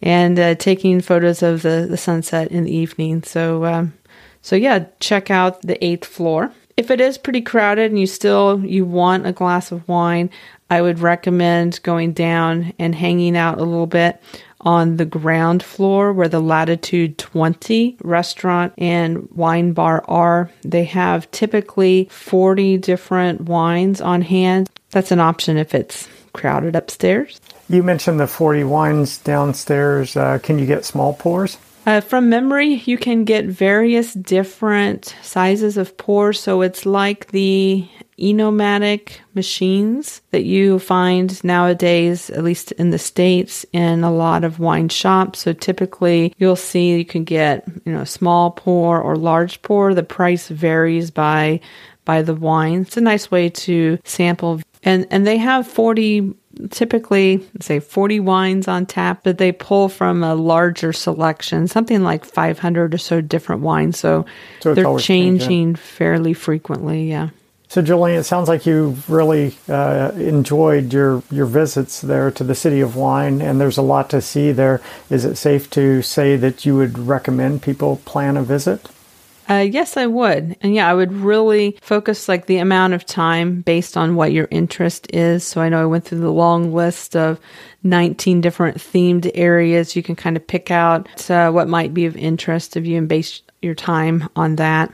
and 0.00 0.38
uh, 0.38 0.54
taking 0.54 1.00
photos 1.00 1.42
of 1.42 1.62
the, 1.62 1.86
the 1.88 1.96
sunset 1.96 2.50
in 2.50 2.64
the 2.64 2.74
evening. 2.74 3.22
So 3.22 3.64
um, 3.64 3.94
so 4.42 4.56
yeah, 4.56 4.86
check 5.00 5.30
out 5.30 5.62
the 5.62 5.82
eighth 5.84 6.06
floor. 6.06 6.52
If 6.76 6.90
it 6.90 7.00
is 7.00 7.18
pretty 7.18 7.42
crowded 7.42 7.90
and 7.90 7.98
you 7.98 8.06
still 8.06 8.64
you 8.64 8.84
want 8.84 9.26
a 9.26 9.32
glass 9.32 9.72
of 9.72 9.86
wine, 9.88 10.30
I 10.70 10.82
would 10.82 11.00
recommend 11.00 11.80
going 11.82 12.12
down 12.12 12.72
and 12.78 12.94
hanging 12.94 13.36
out 13.36 13.58
a 13.58 13.64
little 13.64 13.86
bit 13.86 14.22
on 14.60 14.96
the 14.96 15.04
ground 15.04 15.62
floor 15.62 16.12
where 16.12 16.28
the 16.28 16.40
Latitude 16.40 17.18
20 17.18 17.98
restaurant 18.02 18.72
and 18.78 19.28
wine 19.30 19.72
bar 19.72 20.04
are. 20.08 20.50
They 20.62 20.84
have 20.84 21.30
typically 21.30 22.08
40 22.10 22.78
different 22.78 23.42
wines 23.42 24.00
on 24.00 24.22
hand. 24.22 24.70
That's 24.90 25.12
an 25.12 25.20
option 25.20 25.56
if 25.56 25.74
it's 25.74 26.08
crowded 26.32 26.76
upstairs. 26.76 27.40
You 27.68 27.82
mentioned 27.82 28.18
the 28.18 28.26
40 28.26 28.64
wines 28.64 29.18
downstairs. 29.18 30.16
Uh, 30.16 30.38
can 30.42 30.58
you 30.58 30.66
get 30.66 30.84
small 30.84 31.14
pours? 31.14 31.58
Uh, 31.86 32.00
from 32.00 32.28
memory, 32.28 32.82
you 32.84 32.98
can 32.98 33.24
get 33.24 33.46
various 33.46 34.12
different 34.12 35.14
sizes 35.22 35.76
of 35.76 35.96
pours. 35.96 36.38
So 36.38 36.62
it's 36.62 36.84
like 36.84 37.28
the 37.28 37.88
Enomatic 38.18 39.18
machines 39.34 40.20
that 40.30 40.44
you 40.44 40.78
find 40.78 41.42
nowadays, 41.44 42.30
at 42.30 42.44
least 42.44 42.72
in 42.72 42.90
the 42.90 42.98
States, 42.98 43.64
in 43.72 44.04
a 44.04 44.12
lot 44.12 44.44
of 44.44 44.58
wine 44.58 44.88
shops. 44.88 45.40
So 45.40 45.52
typically 45.52 46.34
you'll 46.38 46.56
see 46.56 46.96
you 46.96 47.04
can 47.04 47.24
get, 47.24 47.66
you 47.84 47.92
know, 47.92 48.04
small 48.04 48.50
pour 48.50 49.00
or 49.00 49.16
large 49.16 49.62
pour. 49.62 49.94
The 49.94 50.02
price 50.02 50.48
varies 50.48 51.10
by 51.10 51.60
by 52.04 52.22
the 52.22 52.34
wine. 52.34 52.82
It's 52.82 52.96
a 52.96 53.02
nice 53.02 53.30
way 53.30 53.50
to 53.50 53.98
sample 54.04 54.60
and 54.82 55.06
and 55.10 55.26
they 55.26 55.36
have 55.36 55.66
40 55.66 56.34
typically 56.70 57.46
say 57.60 57.78
40 57.78 58.20
wines 58.20 58.68
on 58.68 58.86
tap 58.86 59.20
but 59.22 59.38
they 59.38 59.52
pull 59.52 59.88
from 59.88 60.24
a 60.24 60.34
larger 60.34 60.92
selection 60.92 61.68
something 61.68 62.02
like 62.02 62.24
500 62.24 62.94
or 62.94 62.98
so 62.98 63.20
different 63.20 63.62
wines 63.62 63.98
so, 63.98 64.26
so 64.60 64.74
they're 64.74 64.98
changing 64.98 65.38
changing 65.38 65.74
fairly 65.76 66.32
frequently 66.32 67.08
yeah 67.08 67.28
so, 67.68 67.82
Jolene, 67.82 68.18
it 68.18 68.24
sounds 68.24 68.48
like 68.48 68.64
you 68.64 68.96
really 69.08 69.56
uh, 69.68 70.12
enjoyed 70.14 70.92
your, 70.92 71.22
your 71.30 71.44
visits 71.44 72.00
there 72.00 72.30
to 72.30 72.42
the 72.42 72.54
City 72.54 72.80
of 72.80 72.96
Wine, 72.96 73.42
and 73.42 73.60
there's 73.60 73.76
a 73.76 73.82
lot 73.82 74.08
to 74.10 74.22
see 74.22 74.52
there. 74.52 74.80
Is 75.10 75.26
it 75.26 75.36
safe 75.36 75.68
to 75.70 76.00
say 76.00 76.36
that 76.36 76.64
you 76.64 76.76
would 76.76 76.98
recommend 76.98 77.62
people 77.62 77.96
plan 78.06 78.38
a 78.38 78.42
visit? 78.42 78.88
Uh, 79.50 79.66
yes, 79.70 79.96
I 79.96 80.06
would. 80.06 80.56
And 80.60 80.74
yeah, 80.74 80.88
I 80.88 80.94
would 80.94 81.12
really 81.12 81.78
focus 81.80 82.28
like 82.28 82.46
the 82.46 82.58
amount 82.58 82.94
of 82.94 83.06
time 83.06 83.62
based 83.62 83.96
on 83.96 84.14
what 84.14 84.32
your 84.32 84.48
interest 84.50 85.06
is. 85.14 85.44
So 85.44 85.60
I 85.60 85.70
know 85.70 85.80
I 85.80 85.86
went 85.86 86.04
through 86.04 86.20
the 86.20 86.32
long 86.32 86.74
list 86.74 87.16
of 87.16 87.40
19 87.82 88.42
different 88.42 88.76
themed 88.76 89.30
areas. 89.34 89.96
You 89.96 90.02
can 90.02 90.16
kind 90.16 90.36
of 90.36 90.46
pick 90.46 90.70
out 90.70 91.30
uh, 91.30 91.50
what 91.50 91.68
might 91.68 91.94
be 91.94 92.04
of 92.04 92.16
interest 92.16 92.76
of 92.76 92.84
you 92.84 92.98
and 92.98 93.08
base 93.08 93.40
your 93.62 93.74
time 93.74 94.28
on 94.36 94.56
that. 94.56 94.92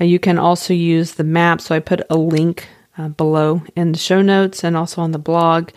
Uh, 0.00 0.04
you 0.04 0.18
can 0.18 0.38
also 0.38 0.74
use 0.74 1.12
the 1.12 1.24
map. 1.24 1.60
So 1.60 1.74
I 1.74 1.80
put 1.80 2.02
a 2.10 2.16
link 2.16 2.68
uh, 2.98 3.08
below 3.08 3.62
in 3.76 3.92
the 3.92 3.98
show 3.98 4.22
notes 4.22 4.64
and 4.64 4.76
also 4.76 5.02
on 5.02 5.12
the 5.12 5.18
blog. 5.18 5.70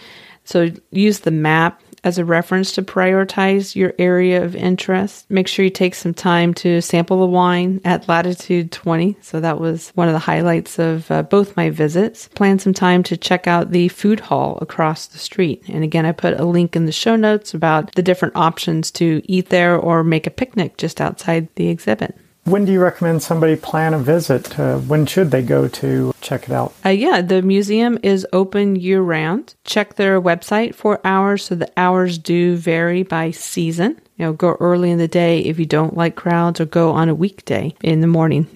So 0.44 0.72
use 0.92 1.20
the 1.20 1.32
map 1.32 1.82
as 2.04 2.18
a 2.18 2.24
reference 2.24 2.72
to 2.72 2.82
prioritize 2.82 3.76
your 3.76 3.94
area 4.00 4.44
of 4.44 4.56
interest. 4.56 5.30
Make 5.30 5.48
sure 5.48 5.66
you 5.66 5.72
take 5.72 5.94
some 5.94 6.14
time 6.14 6.54
to 6.56 6.80
sample 6.82 7.20
the 7.20 7.26
wine 7.26 7.82
at 7.84 8.08
latitude 8.08 8.72
20. 8.72 9.18
So 9.22 9.42
that 9.42 9.60
was 9.60 9.90
one 9.90 10.08
of 10.08 10.14
the 10.14 10.20
highlights 10.20 10.80
of 10.80 11.10
uh, 11.12 11.24
both 11.24 11.58
my 11.58 11.70
visits. 11.70 12.30
Plan 12.30 12.60
some 12.60 12.74
time 12.74 13.04
to 13.04 13.18
check 13.18 13.46
out 13.46 13.72
the 13.72 13.90
food 13.90 14.22
hall 14.22 14.58
across 14.62 15.08
the 15.08 15.18
street. 15.18 15.64
And 15.68 15.84
again, 15.84 16.06
I 16.06 16.14
put 16.14 16.40
a 16.40 16.46
link 16.46 16.76
in 16.76 16.86
the 16.86 16.92
show 16.94 17.18
notes 17.18 17.54
about 17.54 17.94
the 17.96 18.04
different 18.04 18.38
options 18.38 18.90
to 18.92 19.22
eat 19.26 19.50
there 19.50 19.76
or 19.76 20.04
make 20.04 20.28
a 20.28 20.32
picnic 20.32 20.78
just 20.78 21.02
outside 21.02 21.50
the 21.56 21.68
exhibit. 21.68 22.16
When 22.48 22.64
do 22.64 22.72
you 22.72 22.80
recommend 22.80 23.24
somebody 23.24 23.58
plan 23.58 23.94
a 23.94 24.00
visit? 24.00 24.58
Uh, 24.58 24.78
when 24.78 25.06
should 25.06 25.32
they 25.32 25.42
go 25.42 25.68
to 25.68 26.14
check 26.22 26.44
it 26.44 26.52
out? 26.54 26.74
Uh, 26.86 26.90
yeah, 26.90 27.20
the 27.20 27.42
museum 27.42 28.00
is 28.04 28.26
open 28.32 28.78
year 28.78 29.02
round. 29.02 29.56
Check 29.66 29.96
their 29.96 30.22
website 30.22 30.74
for 30.74 31.02
hours. 31.04 31.44
So 31.44 31.56
the 31.56 31.70
hours 31.76 32.18
do 32.18 32.56
vary 32.56 33.04
by 33.04 33.32
season. 33.32 34.00
You 34.16 34.28
know, 34.28 34.32
go 34.32 34.56
early 34.62 34.92
in 34.92 34.98
the 34.98 35.10
day 35.10 35.42
if 35.42 35.60
you 35.60 35.66
don't 35.66 35.98
like 35.98 36.16
crowds, 36.16 36.62
or 36.62 36.66
go 36.66 36.92
on 36.92 37.10
a 37.10 37.14
weekday 37.14 37.76
in 37.84 38.00
the 38.00 38.08
morning. 38.08 38.48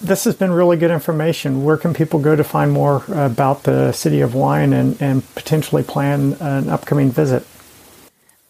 This 0.00 0.24
has 0.24 0.34
been 0.34 0.50
really 0.50 0.78
good 0.78 0.90
information. 0.90 1.64
Where 1.64 1.76
can 1.76 1.92
people 1.92 2.20
go 2.20 2.34
to 2.34 2.44
find 2.44 2.72
more 2.72 3.04
about 3.08 3.64
the 3.64 3.92
City 3.92 4.22
of 4.22 4.34
Wine 4.34 4.72
and, 4.72 4.96
and 5.02 5.34
potentially 5.34 5.82
plan 5.82 6.32
an 6.40 6.70
upcoming 6.70 7.10
visit? 7.10 7.46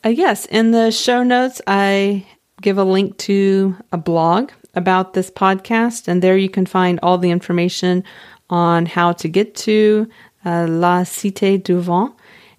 Uh, 0.04 0.10
yes, 0.10 0.46
in 0.46 0.70
the 0.70 0.92
show 0.92 1.24
notes, 1.24 1.60
I 1.66 2.26
give 2.60 2.78
a 2.78 2.84
link 2.84 3.18
to 3.18 3.76
a 3.90 3.98
blog 3.98 4.52
about 4.76 5.14
this 5.14 5.30
podcast, 5.30 6.08
and 6.08 6.22
there 6.22 6.36
you 6.36 6.48
can 6.48 6.66
find 6.66 6.98
all 7.02 7.18
the 7.18 7.30
information 7.30 8.04
on 8.50 8.86
how 8.86 9.12
to 9.12 9.28
get 9.28 9.54
to 9.54 10.08
uh, 10.44 10.66
La 10.68 11.02
Cité 11.02 11.62
du 11.62 11.80
Vin 11.80 12.12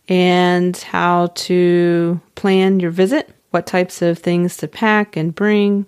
and 0.08 0.78
how 0.78 1.28
to 1.36 2.20
plan 2.36 2.80
your 2.80 2.92
visit, 2.92 3.30
what 3.52 3.66
types 3.66 4.02
of 4.02 4.20
things 4.20 4.58
to 4.58 4.68
pack 4.68 5.16
and 5.16 5.34
bring, 5.34 5.88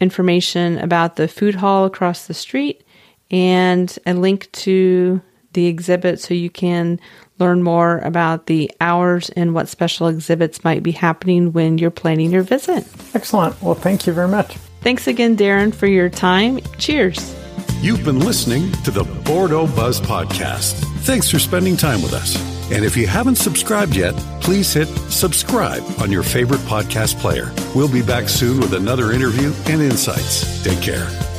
information 0.00 0.78
about 0.78 1.16
the 1.16 1.28
food 1.28 1.54
hall 1.54 1.84
across 1.84 2.26
the 2.26 2.34
street, 2.34 2.84
and 3.30 3.98
a 4.06 4.14
link 4.14 4.50
to 4.52 5.20
the 5.52 5.66
exhibit 5.66 6.20
so 6.20 6.32
you 6.32 6.50
can 6.50 7.00
learn 7.38 7.62
more 7.62 7.98
about 7.98 8.46
the 8.46 8.70
hours 8.80 9.30
and 9.30 9.54
what 9.54 9.68
special 9.68 10.06
exhibits 10.06 10.62
might 10.62 10.82
be 10.82 10.92
happening 10.92 11.52
when 11.52 11.78
you're 11.78 11.90
planning 11.90 12.30
your 12.30 12.42
visit. 12.42 12.86
Excellent. 13.14 13.60
Well, 13.62 13.74
thank 13.74 14.06
you 14.06 14.12
very 14.12 14.28
much. 14.28 14.56
Thanks 14.80 15.06
again, 15.06 15.36
Darren, 15.36 15.74
for 15.74 15.86
your 15.86 16.08
time. 16.08 16.60
Cheers. 16.78 17.36
You've 17.80 18.04
been 18.04 18.20
listening 18.20 18.72
to 18.82 18.90
the 18.90 19.04
Bordeaux 19.24 19.66
Buzz 19.66 20.00
Podcast. 20.00 20.74
Thanks 21.00 21.30
for 21.30 21.38
spending 21.38 21.76
time 21.76 22.02
with 22.02 22.12
us. 22.12 22.36
And 22.70 22.84
if 22.84 22.96
you 22.96 23.06
haven't 23.06 23.36
subscribed 23.36 23.96
yet, 23.96 24.14
please 24.40 24.72
hit 24.72 24.88
subscribe 25.10 25.82
on 25.98 26.12
your 26.12 26.22
favorite 26.22 26.60
podcast 26.60 27.18
player. 27.18 27.52
We'll 27.74 27.92
be 27.92 28.02
back 28.02 28.28
soon 28.28 28.60
with 28.60 28.74
another 28.74 29.12
interview 29.12 29.52
and 29.66 29.82
insights. 29.82 30.62
Take 30.62 30.80
care. 30.80 31.29